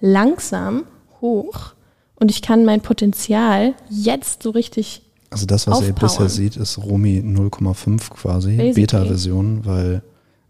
[0.00, 0.84] langsam
[1.20, 1.74] hoch
[2.16, 5.02] und ich kann mein Potenzial jetzt so richtig.
[5.30, 5.88] Also das, was aufbauen.
[5.88, 10.02] ihr bisher sieht, ist Romi 0,5 quasi, Beta-Version, weil,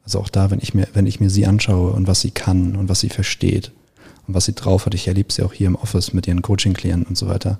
[0.04, 2.76] also auch da, wenn ich mir, wenn ich mir sie anschaue und was sie kann
[2.76, 3.72] und was sie versteht
[4.26, 7.06] und was sie drauf hat, ich erlebe sie auch hier im Office mit ihren Coaching-Klienten
[7.06, 7.58] und so weiter,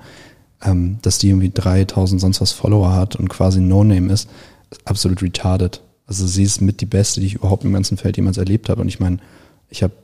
[0.62, 4.28] ähm, dass die irgendwie 3000 sonst was Follower hat und quasi No-Name ist,
[4.70, 5.80] ist absolut retarded.
[6.12, 8.82] Also sie ist mit die beste, die ich überhaupt im ganzen Feld jemals erlebt habe.
[8.82, 9.16] Und ich meine,
[9.70, 9.94] ich habe,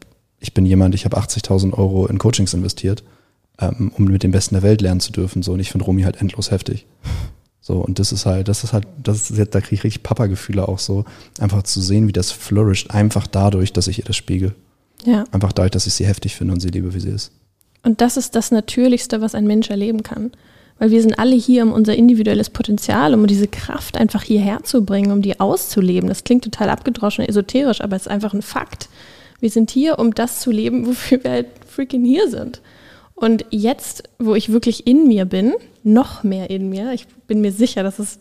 [0.40, 3.04] ich bin jemand, ich habe 80.000 Euro in Coachings investiert,
[3.60, 5.42] ähm, um mit dem Besten der Welt lernen zu dürfen.
[5.42, 6.86] So und ich finde Romy halt endlos heftig.
[7.60, 10.02] So und das ist halt, das ist halt, das ist jetzt, da kriege ich richtig
[10.02, 11.04] Papa-Gefühle auch so,
[11.38, 14.54] einfach zu sehen, wie das flourisht, einfach dadurch, dass ich ihr das spiegel.
[15.04, 15.24] Ja.
[15.32, 17.32] Einfach dadurch, dass ich sie heftig finde und sie liebe, wie sie ist.
[17.82, 20.32] Und das ist das Natürlichste, was ein Mensch erleben kann.
[20.78, 24.84] Weil wir sind alle hier, um unser individuelles Potenzial, um diese Kraft einfach hierher zu
[24.84, 26.08] bringen, um die auszuleben.
[26.08, 28.88] Das klingt total abgedroschen, esoterisch, aber es ist einfach ein Fakt.
[29.40, 32.60] Wir sind hier, um das zu leben, wofür wir halt freaking hier sind.
[33.14, 37.50] Und jetzt, wo ich wirklich in mir bin, noch mehr in mir, ich bin mir
[37.50, 38.18] sicher, dass, es,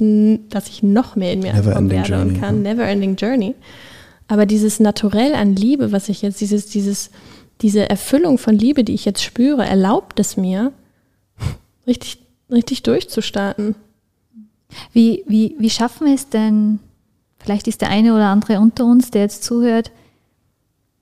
[0.50, 2.62] dass ich noch mehr in mir Never ankommen werde journey, und kann.
[2.64, 3.54] Never ending journey.
[4.28, 7.12] Aber dieses Naturell an Liebe, was ich jetzt, dieses, dieses,
[7.62, 10.72] diese Erfüllung von Liebe, die ich jetzt spüre, erlaubt es mir,
[11.88, 12.20] richtig
[12.52, 13.76] richtig durchzustarten.
[14.94, 16.80] Wie, wie, wie schaffen wir es denn,
[17.40, 19.92] vielleicht ist der eine oder andere unter uns, der jetzt zuhört,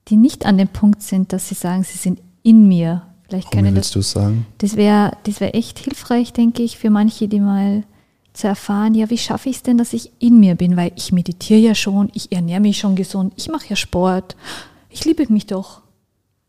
[0.08, 3.02] die nicht an dem Punkt sind, dass sie sagen, sie sind in mir.
[3.28, 4.46] Vielleicht können willst du es sagen?
[4.58, 7.82] Das wäre das wär echt hilfreich, denke ich, für manche, die mal
[8.32, 11.10] zu erfahren, ja, wie schaffe ich es denn, dass ich in mir bin, weil ich
[11.10, 14.36] meditiere ja schon, ich ernähre mich schon gesund, ich mache ja Sport,
[14.90, 15.80] ich liebe mich doch.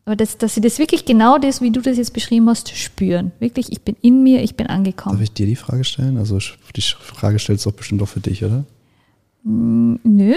[0.08, 3.30] Aber das, dass sie das wirklich genau das, wie du das jetzt beschrieben hast, spüren.
[3.40, 5.16] Wirklich, ich bin in mir, ich bin angekommen.
[5.16, 6.16] Darf ich dir die Frage stellen?
[6.16, 6.38] Also
[6.74, 8.64] die Frage stellst du doch bestimmt auch für dich, oder?
[9.42, 10.34] Mm, nö.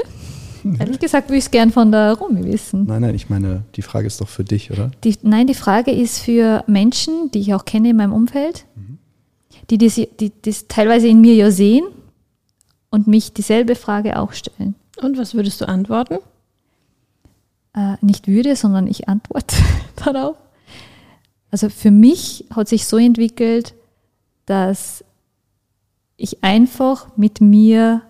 [0.78, 2.84] Ehrlich gesagt würde ich es gern von der Romy wissen.
[2.86, 4.92] Nein, nein, ich meine, die Frage ist doch für dich, oder?
[5.06, 8.98] Die, nein, die Frage ist für Menschen, die ich auch kenne in meinem Umfeld, mhm.
[9.70, 11.86] die, das, die das teilweise in mir ja sehen
[12.90, 14.76] und mich dieselbe Frage auch stellen.
[15.02, 16.18] Und was würdest du antworten?
[17.74, 19.56] Äh, nicht würde, sondern ich antworte
[19.96, 20.38] darauf.
[21.52, 23.76] Also für mich hat sich so entwickelt,
[24.46, 25.04] dass
[26.18, 28.02] ich einfach mit mir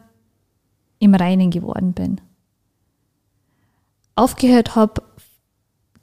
[1.00, 2.22] im Reinen geworden bin
[4.16, 5.02] aufgehört habe,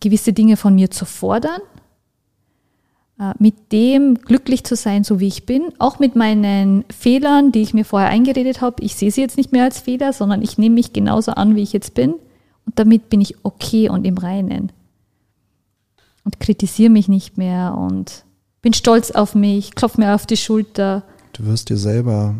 [0.00, 1.60] gewisse Dinge von mir zu fordern,
[3.18, 7.62] äh, mit dem glücklich zu sein, so wie ich bin, auch mit meinen Fehlern, die
[7.62, 8.82] ich mir vorher eingeredet habe.
[8.82, 11.62] Ich sehe sie jetzt nicht mehr als Fehler, sondern ich nehme mich genauso an, wie
[11.62, 12.14] ich jetzt bin.
[12.68, 14.72] Und damit bin ich okay und im Reinen.
[16.22, 18.26] Und kritisiere mich nicht mehr und
[18.60, 21.02] bin stolz auf mich, klopfe mir auf die Schulter.
[21.32, 22.34] Du wirst dir selber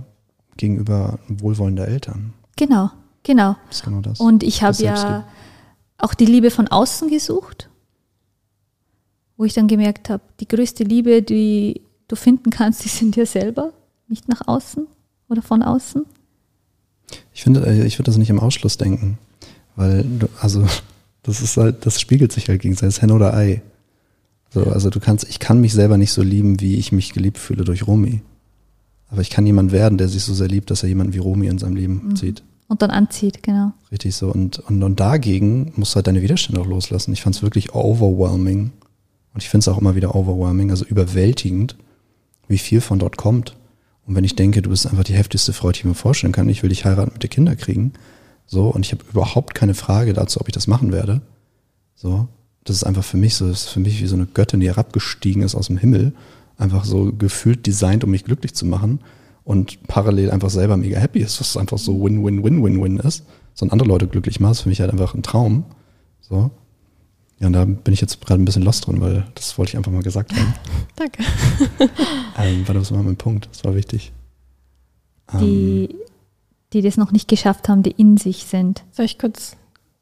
[0.58, 2.34] gegenüber wohlwollende Eltern.
[2.56, 2.90] Genau,
[3.22, 3.56] genau.
[3.68, 4.20] Das ist genau das.
[4.20, 5.24] Und ich habe ja
[5.96, 7.70] auch die Liebe von außen gesucht,
[9.38, 13.24] wo ich dann gemerkt habe, die größte Liebe, die du finden kannst, die sind dir
[13.24, 13.72] selber,
[14.08, 14.86] nicht nach außen
[15.30, 16.04] oder von außen.
[17.32, 19.16] Ich finde, äh, ich würde das nicht im Ausschluss denken,
[19.78, 20.66] weil du, also
[21.22, 23.62] das ist halt, das spiegelt sich halt gegenseitig, Hen oder Ei.
[24.50, 27.38] So, also du kannst, ich kann mich selber nicht so lieben, wie ich mich geliebt
[27.38, 28.22] fühle durch Romy.
[29.10, 31.46] Aber ich kann jemand werden, der sich so sehr liebt, dass er jemanden wie Romy
[31.46, 32.16] in seinem Leben mhm.
[32.16, 32.42] zieht.
[32.66, 33.72] Und dann anzieht, genau.
[33.90, 34.30] Richtig so.
[34.30, 37.12] Und, und, und dagegen musst du halt deine Widerstände auch loslassen.
[37.12, 38.72] Ich fand es wirklich overwhelming.
[39.32, 41.76] Und ich finde es auch immer wieder overwhelming, also überwältigend,
[42.48, 43.56] wie viel von dort kommt.
[44.06, 46.48] Und wenn ich denke, du bist einfach die heftigste Frau, die ich mir vorstellen kann,
[46.48, 47.92] ich will dich heiraten, mit dir Kinder kriegen,
[48.48, 51.20] so, und ich habe überhaupt keine Frage dazu, ob ich das machen werde.
[51.94, 52.28] So,
[52.64, 54.68] das ist einfach für mich so, das ist für mich wie so eine Göttin, die
[54.68, 56.14] herabgestiegen ist aus dem Himmel,
[56.56, 59.00] einfach so gefühlt designt, um mich glücklich zu machen
[59.44, 63.24] und parallel einfach selber mega happy ist, was einfach so Win-Win-Win-Win-Win ist,
[63.54, 65.64] sondern andere Leute glücklich macht, ist für mich halt einfach ein Traum.
[66.22, 66.50] So.
[67.40, 69.76] Ja, und da bin ich jetzt gerade ein bisschen lost drin, weil das wollte ich
[69.76, 70.54] einfach mal gesagt haben.
[70.96, 71.22] Danke.
[72.38, 74.12] ähm, weil das war mein Punkt, das war wichtig.
[75.34, 75.94] Ähm, die
[76.72, 78.84] das noch nicht geschafft haben, die in sich sind.
[78.92, 79.56] Soll ich kurz,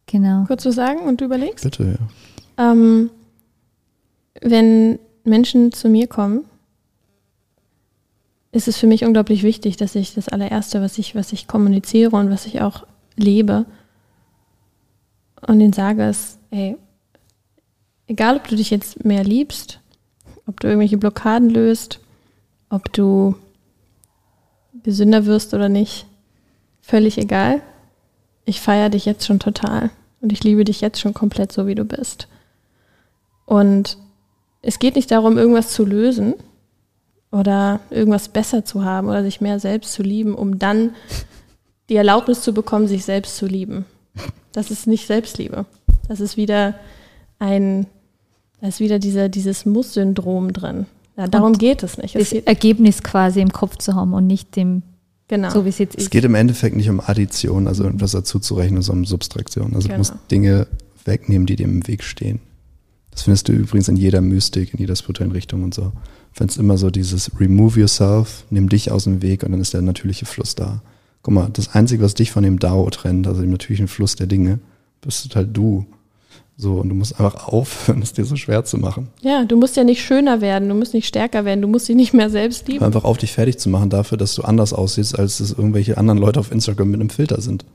[0.06, 0.44] genau.
[0.46, 1.64] kurz was sagen und du überlegst?
[1.64, 1.98] Bitte,
[2.58, 2.72] ja.
[2.72, 3.10] Ähm,
[4.40, 6.44] wenn Menschen zu mir kommen
[8.56, 12.16] ist es für mich unglaublich wichtig, dass ich das allererste, was ich, was ich kommuniziere
[12.16, 13.66] und was ich auch lebe
[15.46, 16.76] und ihnen sage, ist, ey,
[18.06, 19.80] egal ob du dich jetzt mehr liebst,
[20.46, 22.00] ob du irgendwelche Blockaden löst,
[22.70, 23.34] ob du
[24.82, 26.06] gesünder wirst oder nicht,
[26.86, 27.60] völlig egal.
[28.44, 31.74] Ich feiere dich jetzt schon total und ich liebe dich jetzt schon komplett so, wie
[31.74, 32.28] du bist.
[33.44, 33.98] Und
[34.62, 36.34] es geht nicht darum, irgendwas zu lösen,
[37.36, 40.94] oder irgendwas besser zu haben oder sich mehr selbst zu lieben, um dann
[41.88, 43.84] die Erlaubnis zu bekommen, sich selbst zu lieben.
[44.52, 45.66] Das ist nicht Selbstliebe.
[46.08, 46.74] Das ist wieder
[47.38, 47.86] ein,
[48.60, 50.86] da ist wieder dieser, dieses Muss-Syndrom drin.
[51.16, 52.16] Ja, darum und geht es nicht.
[52.16, 54.82] Es das Ergebnis quasi im Kopf zu haben und nicht dem,
[55.28, 55.50] genau.
[55.50, 56.04] so wie es jetzt ist.
[56.04, 59.74] Es geht im Endeffekt nicht um Addition, also etwas dazu zu rechnen, sondern um Substraktion.
[59.74, 59.94] Also genau.
[59.94, 60.66] du musst Dinge
[61.04, 62.40] wegnehmen, die dir im Weg stehen.
[63.10, 65.92] Das findest du übrigens in jeder Mystik, in jeder spirituellen Richtung und so
[66.36, 69.72] finde es immer so dieses Remove yourself, nimm dich aus dem Weg und dann ist
[69.72, 70.82] der natürliche Fluss da.
[71.22, 74.26] Guck mal, das Einzige, was dich von dem Dao trennt, also dem natürlichen Fluss der
[74.26, 74.58] Dinge,
[75.00, 75.86] bist halt du.
[76.58, 79.08] So, und du musst einfach aufhören, es dir so schwer zu machen.
[79.20, 81.96] Ja, du musst ja nicht schöner werden, du musst nicht stärker werden, du musst dich
[81.96, 82.84] nicht mehr selbst lieben.
[82.84, 86.18] Einfach auf dich fertig zu machen dafür, dass du anders aussiehst, als es irgendwelche anderen
[86.18, 87.66] Leute auf Instagram mit einem Filter sind.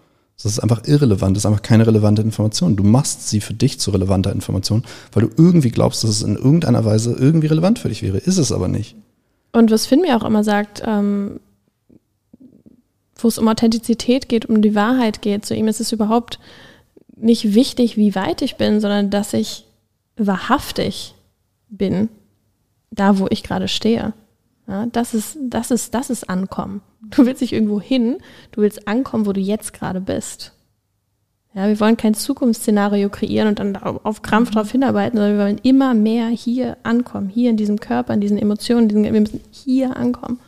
[0.41, 2.75] Das ist einfach irrelevant, das ist einfach keine relevante Information.
[2.75, 6.35] Du machst sie für dich zu relevanter Information, weil du irgendwie glaubst, dass es in
[6.35, 8.17] irgendeiner Weise irgendwie relevant für dich wäre.
[8.17, 8.95] Ist es aber nicht.
[9.53, 11.39] Und was Finn mir auch immer sagt, ähm,
[13.15, 16.39] wo es um Authentizität geht, um die Wahrheit geht, zu ihm ist es überhaupt
[17.21, 19.65] nicht wichtig, wie weit ich bin, sondern dass ich
[20.17, 21.15] wahrhaftig
[21.69, 22.09] bin,
[22.91, 24.13] da wo ich gerade stehe.
[24.67, 26.81] Ja, das ist, das ist, das ist Ankommen.
[27.09, 28.17] Du willst nicht irgendwo hin,
[28.51, 30.53] du willst ankommen, wo du jetzt gerade bist.
[31.53, 35.59] Ja, wir wollen kein Zukunftsszenario kreieren und dann auf Krampf darauf hinarbeiten, sondern wir wollen
[35.63, 39.97] immer mehr hier ankommen, hier in diesem Körper, in diesen Emotionen, diesen, wir müssen hier
[39.97, 40.39] ankommen.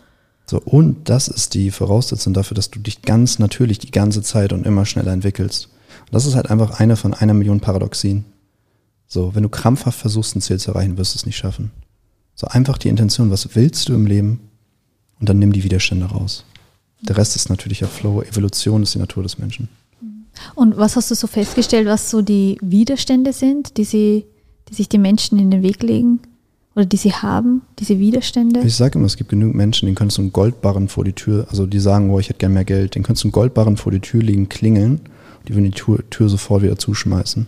[0.46, 4.54] So, und das ist die Voraussetzung dafür, dass du dich ganz natürlich die ganze Zeit
[4.54, 5.70] und immer schneller entwickelst.
[6.14, 8.24] Das ist halt einfach eine von einer Million Paradoxien.
[9.08, 11.72] So, wenn du krampfhaft versuchst, ein Ziel zu erreichen, wirst du es nicht schaffen.
[12.36, 14.40] So einfach die Intention, was willst du im Leben?
[15.20, 16.46] Und dann nimm die Widerstände raus.
[17.02, 18.22] Der Rest ist natürlicher Flow.
[18.22, 19.70] Evolution ist die Natur des Menschen.
[20.54, 24.26] Und was hast du so festgestellt, was so die Widerstände sind, die, sie,
[24.70, 26.20] die sich die Menschen in den Weg legen?
[26.76, 28.62] Oder die sie haben, diese Widerstände?
[28.62, 31.48] Ich sage immer, es gibt genügend Menschen, denen könntest du einen Goldbarren vor die Tür,
[31.50, 33.92] also die sagen, oh, ich hätte gern mehr Geld, den könntest du einen Goldbarren vor
[33.92, 35.02] die Tür legen, klingeln,
[35.48, 37.48] die würden die Tür, Tür sofort wieder zuschmeißen.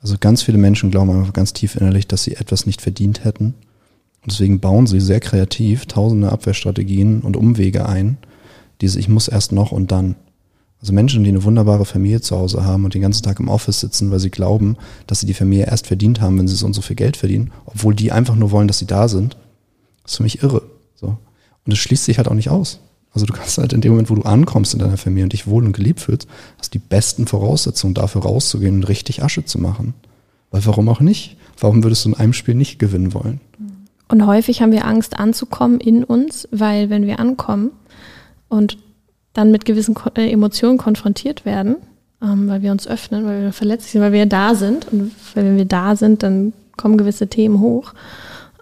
[0.00, 3.54] Also ganz viele Menschen glauben einfach ganz tief innerlich, dass sie etwas nicht verdient hätten.
[4.22, 8.18] Und deswegen bauen sie sehr kreativ tausende Abwehrstrategien und Umwege ein.
[8.80, 10.16] Dieses Ich muss erst noch und dann.
[10.80, 13.80] Also Menschen, die eine wunderbare Familie zu Hause haben und den ganzen Tag im Office
[13.80, 16.74] sitzen, weil sie glauben, dass sie die Familie erst verdient haben, wenn sie so und
[16.74, 19.36] so viel Geld verdienen, obwohl die einfach nur wollen, dass sie da sind,
[20.04, 20.62] ist für mich irre.
[20.94, 21.16] So.
[21.64, 22.80] Und es schließt sich halt auch nicht aus.
[23.16, 25.46] Also du kannst halt in dem Moment, wo du ankommst in deiner Familie und dich
[25.46, 29.94] wohl und geliebt fühlst, hast die besten Voraussetzungen dafür rauszugehen und richtig Asche zu machen.
[30.50, 31.38] Weil warum auch nicht?
[31.58, 33.40] Warum würdest du in einem Spiel nicht gewinnen wollen?
[34.10, 37.70] Und häufig haben wir Angst anzukommen in uns, weil wenn wir ankommen
[38.48, 38.76] und
[39.32, 41.76] dann mit gewissen äh, Emotionen konfrontiert werden,
[42.22, 44.92] ähm, weil wir uns öffnen, weil wir verletzlich sind, weil wir da sind.
[44.92, 47.94] Und wenn wir da sind, dann kommen gewisse Themen hoch.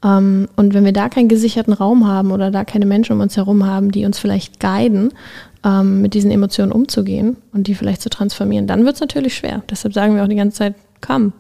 [0.04, 3.36] Ähm, und wenn wir da keinen gesicherten Raum haben oder da keine Menschen um uns
[3.36, 5.12] herum haben, die uns vielleicht guiden,
[5.64, 9.62] ähm, mit diesen Emotionen umzugehen und die vielleicht zu transformieren, dann wird es natürlich schwer.
[9.70, 11.32] Deshalb sagen wir auch die ganze Zeit, komm.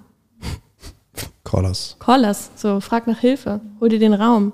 [1.44, 1.96] Call us.
[2.00, 2.50] Call us.
[2.56, 3.60] So, frag nach Hilfe.
[3.80, 4.52] Hol dir den Raum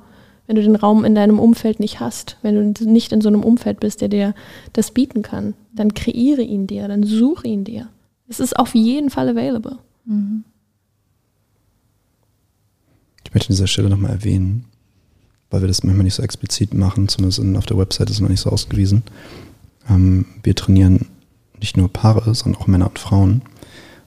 [0.51, 3.45] wenn du den Raum in deinem Umfeld nicht hast, wenn du nicht in so einem
[3.45, 4.35] Umfeld bist, der dir
[4.73, 7.87] das bieten kann, dann kreiere ihn dir, dann suche ihn dir.
[8.27, 9.79] Es ist auf jeden Fall available.
[10.07, 10.43] Mhm.
[13.31, 14.65] Ich möchte an dieser Stelle nochmal erwähnen,
[15.51, 18.41] weil wir das manchmal nicht so explizit machen, zumindest auf der Website ist noch nicht
[18.41, 19.05] so ausgewiesen.
[19.89, 21.07] Ähm, wir trainieren
[21.61, 23.43] nicht nur Paare, sondern auch Männer und Frauen,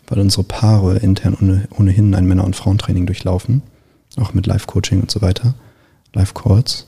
[0.08, 3.62] weil unsere Paare intern ohnehin ein Männer- und Frauentraining durchlaufen,
[4.18, 5.56] auch mit Live-Coaching und so weiter.
[6.12, 6.88] Live-Calls,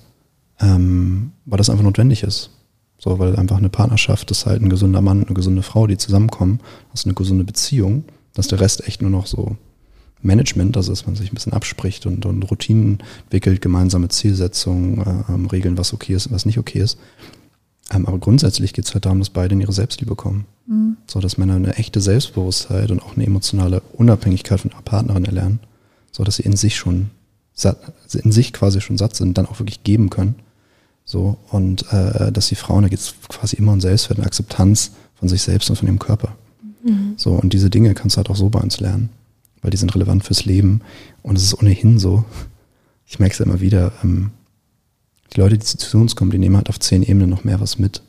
[0.59, 2.49] ähm, weil das einfach notwendig ist.
[2.97, 6.59] So, weil einfach eine Partnerschaft ist halt ein gesunder Mann, eine gesunde Frau, die zusammenkommen.
[6.91, 8.03] Das ist eine gesunde Beziehung.
[8.33, 9.55] Das ist der Rest echt nur noch so
[10.21, 15.33] Management, also dass man sich ein bisschen abspricht und, und Routinen entwickelt, gemeinsame Zielsetzungen, äh,
[15.33, 16.97] ähm, Regeln, was okay ist und was nicht okay ist.
[17.93, 20.45] Ähm, aber grundsätzlich geht es halt darum, dass beide in ihre Selbstliebe kommen.
[20.65, 20.97] Mhm.
[21.07, 25.59] So, dass Männer eine echte Selbstbewusstheit und auch eine emotionale Unabhängigkeit von ihrer Partnerin erlernen.
[26.11, 27.11] So, dass sie in sich schon
[28.13, 30.35] in sich quasi schon satt sind, dann auch wirklich geben können.
[31.05, 34.91] So, und äh, dass die Frauen, da geht es quasi immer um Selbstwert und Akzeptanz
[35.13, 36.35] von sich selbst und von ihrem Körper.
[36.83, 37.13] Mhm.
[37.15, 39.09] So, und diese Dinge kannst du halt auch so bei uns lernen,
[39.65, 40.81] weil die sind relevant fürs Leben.
[41.23, 42.23] Und es ist ohnehin so,
[43.07, 44.29] ich merke es ja immer wieder, ähm,
[45.33, 47.79] die Leute, die zu uns kommen, die nehmen halt auf zehn Ebenen noch mehr was
[47.79, 48.03] mit.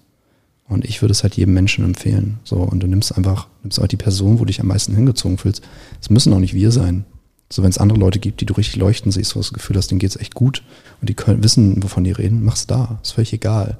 [0.69, 2.41] Und ich würde es halt jedem Menschen empfehlen.
[2.45, 5.39] So, und du nimmst einfach, nimmst auch die Person, wo du dich am meisten hingezogen
[5.39, 5.63] fühlst.
[5.99, 7.07] Es müssen auch nicht wir sein.
[7.51, 9.77] So, wenn es andere Leute gibt, die du richtig leuchten siehst, wo du das Gefühl
[9.77, 10.63] hast, denen geht's echt gut
[11.01, 12.99] und die können wissen, wovon die reden, mach's da.
[13.03, 13.79] Ist völlig egal.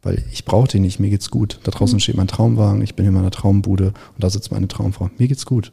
[0.00, 1.60] Weil ich brauche den nicht, mir geht's gut.
[1.64, 2.00] Da draußen mhm.
[2.00, 5.10] steht mein Traumwagen, ich bin in meiner Traumbude und da sitzt meine Traumfrau.
[5.18, 5.72] Mir geht's gut.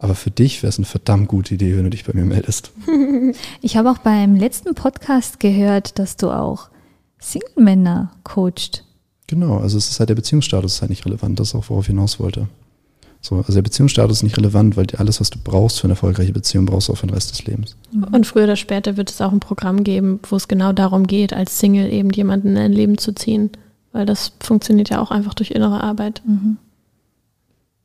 [0.00, 2.72] Aber für dich wäre es eine verdammt gute Idee, wenn du dich bei mir meldest.
[3.60, 6.68] Ich habe auch beim letzten Podcast gehört, dass du auch
[7.20, 8.84] Single-Männer coacht.
[9.28, 11.84] Genau, also es ist halt der Beziehungsstatus ist halt nicht relevant, das ist auch, worauf
[11.84, 12.48] ich hinaus wollte.
[13.20, 16.32] So, also der Beziehungsstatus ist nicht relevant, weil alles, was du brauchst für eine erfolgreiche
[16.32, 17.76] Beziehung, brauchst du auch für den Rest des Lebens.
[17.92, 18.04] Mhm.
[18.04, 21.32] Und früher oder später wird es auch ein Programm geben, wo es genau darum geht,
[21.32, 23.50] als Single eben jemanden in ein Leben zu ziehen.
[23.92, 26.22] Weil das funktioniert ja auch einfach durch innere Arbeit.
[26.26, 26.56] Mhm.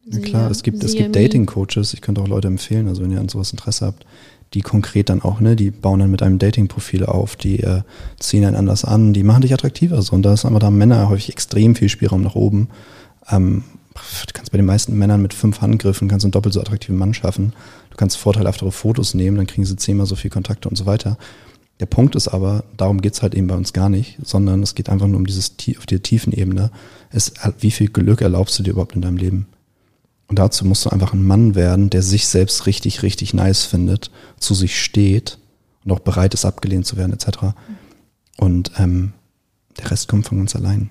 [0.05, 3.19] Ja klar, es gibt, es gibt Dating-Coaches, ich könnte auch Leute empfehlen, also wenn ihr
[3.19, 4.05] an sowas Interesse habt,
[4.53, 7.81] die konkret dann auch, ne, die bauen dann mit einem Dating-Profil auf, die äh,
[8.19, 10.01] ziehen einen anders an, die machen dich attraktiver.
[10.01, 10.15] So.
[10.15, 12.69] Und da ist aber da Männer häufig extrem viel Spielraum nach oben.
[13.29, 16.97] Ähm, du kannst bei den meisten Männern mit fünf Handgriffen kannst einen doppelt so attraktiven
[16.97, 17.53] Mann schaffen.
[17.89, 21.17] Du kannst vorteilhaftere Fotos nehmen, dann kriegen sie zehnmal so viel Kontakte und so weiter.
[21.81, 24.87] Der Punkt ist aber, darum geht's halt eben bei uns gar nicht, sondern es geht
[24.87, 26.71] einfach nur um dieses auf der tiefen Ebene.
[27.09, 29.47] Es, wie viel Glück erlaubst du dir überhaupt in deinem Leben?
[30.27, 34.11] Und dazu musst du einfach ein Mann werden, der sich selbst richtig, richtig nice findet,
[34.39, 35.37] zu sich steht
[35.83, 37.53] und auch bereit ist, abgelehnt zu werden, etc.
[38.37, 39.13] Und ähm,
[39.77, 40.89] der Rest kommt von ganz allein.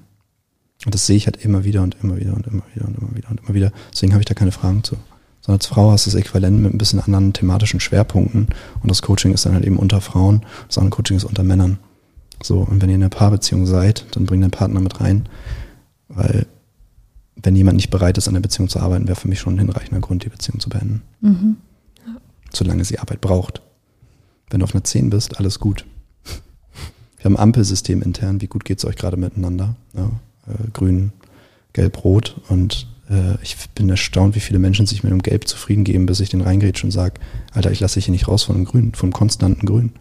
[0.85, 3.17] Und das sehe ich halt immer wieder und immer wieder und immer wieder und immer
[3.17, 3.73] wieder und immer wieder.
[3.93, 4.97] Deswegen habe ich da keine Fragen zu.
[5.41, 8.49] Sondern als Frau hast du das Äquivalent mit ein bisschen anderen thematischen Schwerpunkten.
[8.83, 11.79] Und das Coaching ist dann halt eben unter Frauen, das andere Coaching ist unter Männern.
[12.43, 15.29] So, und wenn ihr in einer Paarbeziehung seid, dann bring deinen Partner mit rein.
[16.09, 16.47] Weil
[17.37, 19.59] wenn jemand nicht bereit ist, an der Beziehung zu arbeiten, wäre für mich schon ein
[19.59, 21.03] hinreichender Grund, die Beziehung zu beenden.
[21.21, 21.57] Mhm.
[22.53, 23.61] Solange sie Arbeit braucht.
[24.51, 25.85] Wenn du auf einer 10 bist, alles gut.
[27.17, 29.77] Wir haben ein Ampelsystem intern, wie gut geht es euch gerade miteinander?
[29.95, 30.11] Ja
[30.47, 31.13] äh, grün,
[31.73, 32.37] gelb, rot.
[32.49, 36.21] Und äh, ich bin erstaunt, wie viele Menschen sich mit dem Gelb zufrieden geben, bis
[36.21, 37.15] ich den reingrätsche und sage,
[37.53, 39.93] Alter, ich lasse dich hier nicht raus von dem Grün, vom konstanten Grün.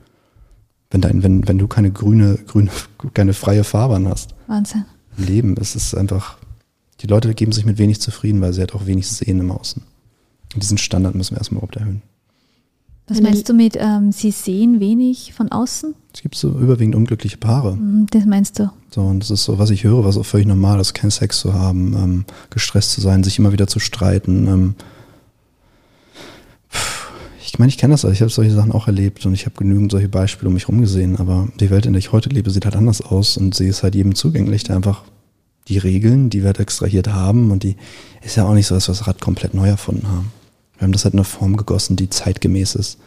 [0.89, 2.69] Wenn, dein, wenn, wenn du keine grüne, grüne,
[3.13, 4.35] keine freie Fahrbahn hast.
[4.47, 4.85] Wahnsinn.
[5.17, 5.55] Leben.
[5.59, 6.37] Es ist einfach,
[7.01, 9.81] die Leute geben sich mit wenig zufrieden, weil sie halt auch wenig sehen im Außen.
[10.53, 12.01] Und diesen Standard müssen wir erstmal überhaupt erhöhen.
[13.07, 15.93] Was meinst du mit, ähm, sie sehen wenig von außen?
[16.13, 17.73] Es gibt so überwiegend unglückliche Paare.
[17.73, 18.69] Hm, Das meinst du?
[18.91, 21.39] So, und das ist so, was ich höre, was auch völlig normal ist, keinen Sex
[21.39, 24.47] zu haben, ähm, gestresst zu sein, sich immer wieder zu streiten.
[24.47, 24.75] Ähm,
[27.45, 29.91] ich meine, ich kenne das, ich habe solche Sachen auch erlebt und ich habe genügend
[29.91, 32.65] solche Beispiele um mich herum gesehen, aber die Welt, in der ich heute lebe, sieht
[32.65, 35.03] halt anders aus und sie ist halt jedem zugänglich, der einfach
[35.67, 37.77] die Regeln, die wir extrahiert haben und die
[38.21, 40.31] ist ja auch nicht so, dass wir das Rad komplett neu erfunden haben.
[40.77, 42.99] Wir haben das halt in eine Form gegossen, die zeitgemäß ist.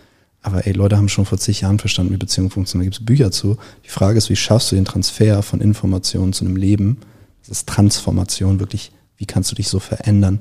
[0.42, 2.90] Aber ey, Leute haben schon vor zig Jahren verstanden, wie Beziehungen funktionieren.
[2.90, 3.56] Da gibt es Bücher zu.
[3.84, 6.98] Die Frage ist, wie schaffst du den Transfer von Informationen zu einem Leben?
[7.40, 10.40] Das ist Transformation, wirklich, wie kannst du dich so verändern?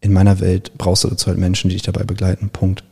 [0.00, 2.50] In meiner Welt brauchst du dazu halt Menschen, die dich dabei begleiten.
[2.50, 2.84] Punkt.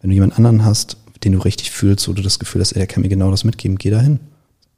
[0.00, 2.78] Wenn du jemand anderen hast, den du richtig fühlst, wo du das Gefühl hast, ey,
[2.78, 4.20] der kann mir genau das mitgeben, geh dahin.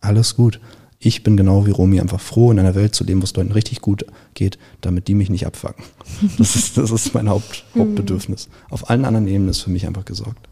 [0.01, 0.61] Alles gut.
[1.05, 3.51] Ich bin genau wie Romy einfach froh, in einer Welt zu leben, wo es Leuten
[3.51, 5.85] richtig gut geht, damit die mich nicht abfacken.
[6.39, 8.49] Das ist, das ist mein Haupt, Hauptbedürfnis.
[8.71, 10.49] Auf allen anderen Ebenen ist für mich einfach gesorgt.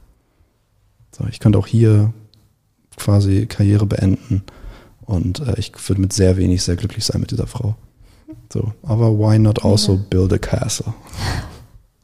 [1.17, 2.13] So, ich könnte auch hier
[2.97, 4.43] quasi Karriere beenden
[5.03, 7.77] und äh, ich würde mit sehr wenig sehr glücklich sein mit dieser Frau.
[8.53, 10.93] So, aber why not also build a castle?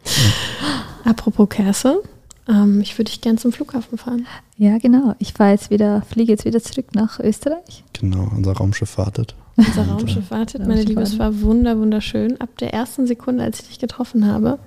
[1.05, 2.03] Apropos Castle,
[2.49, 4.27] ähm, ich würde dich gern zum Flughafen fahren.
[4.57, 5.15] Ja, genau.
[5.19, 7.85] Ich fahre jetzt wieder, fliege jetzt wieder zurück nach Österreich.
[7.93, 9.35] Genau, unser Raumschiff wartet.
[9.57, 11.03] Unser Und, äh, Raumschiff wartet, Raumschiff meine Liebe.
[11.03, 12.41] Es war wunder, wunderschön.
[12.41, 14.59] Ab der ersten Sekunde, als ich dich getroffen habe.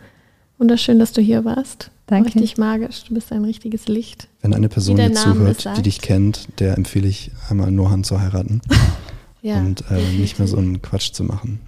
[0.58, 1.92] Wunderschön, dass du hier warst.
[2.08, 2.30] Danke.
[2.30, 3.04] Richtig magisch.
[3.08, 4.28] Du bist ein richtiges Licht.
[4.42, 8.20] Wenn eine Person hier Name zuhört, die dich kennt, der empfehle ich einmal Nohan zu
[8.20, 8.62] heiraten
[9.42, 9.58] Ja.
[9.60, 11.62] und äh, nicht mehr so einen Quatsch zu machen.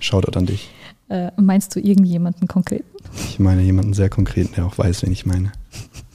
[0.00, 0.70] Shoutout an dich.
[1.10, 2.84] Äh, meinst du irgendjemanden konkret?
[3.28, 5.52] Ich meine jemanden sehr konkreten, der auch weiß, wen ich meine,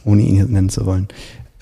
[0.03, 1.07] ohne ihn nennen zu wollen.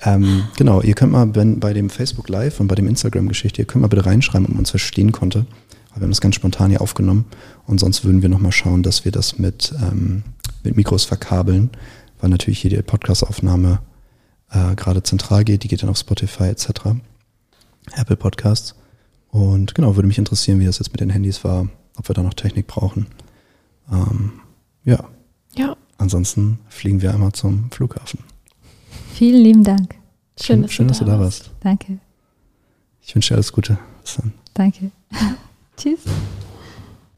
[0.04, 3.82] Ähm, genau, ihr könnt mal bei dem Facebook Live und bei dem Instagram-Geschichte, ihr könnt
[3.82, 5.46] mal bitte reinschreiben, ob man uns verstehen konnte.
[5.94, 7.26] Wir haben das ganz spontan hier aufgenommen
[7.66, 10.22] und sonst würden wir nochmal schauen, dass wir das mit, ähm,
[10.64, 11.70] mit Mikros verkabeln,
[12.20, 13.80] weil natürlich hier die Podcast-Aufnahme
[14.50, 16.68] äh, gerade zentral geht, die geht dann auf Spotify etc.
[17.94, 18.74] Apple Podcasts.
[19.28, 22.22] Und genau, würde mich interessieren, wie das jetzt mit den Handys war, ob wir da
[22.22, 23.06] noch Technik brauchen.
[23.90, 24.32] Ähm,
[24.84, 25.04] ja,
[25.54, 28.20] ja, ansonsten fliegen wir einmal zum Flughafen.
[29.14, 29.94] Vielen lieben Dank.
[30.40, 31.50] schön, dass, schön, du, dass du da warst.
[31.60, 31.98] Danke.
[33.00, 33.78] Ich wünsche dir alles Gute.
[34.02, 34.32] Bis dann.
[34.54, 34.90] Danke.
[35.76, 36.00] Tschüss.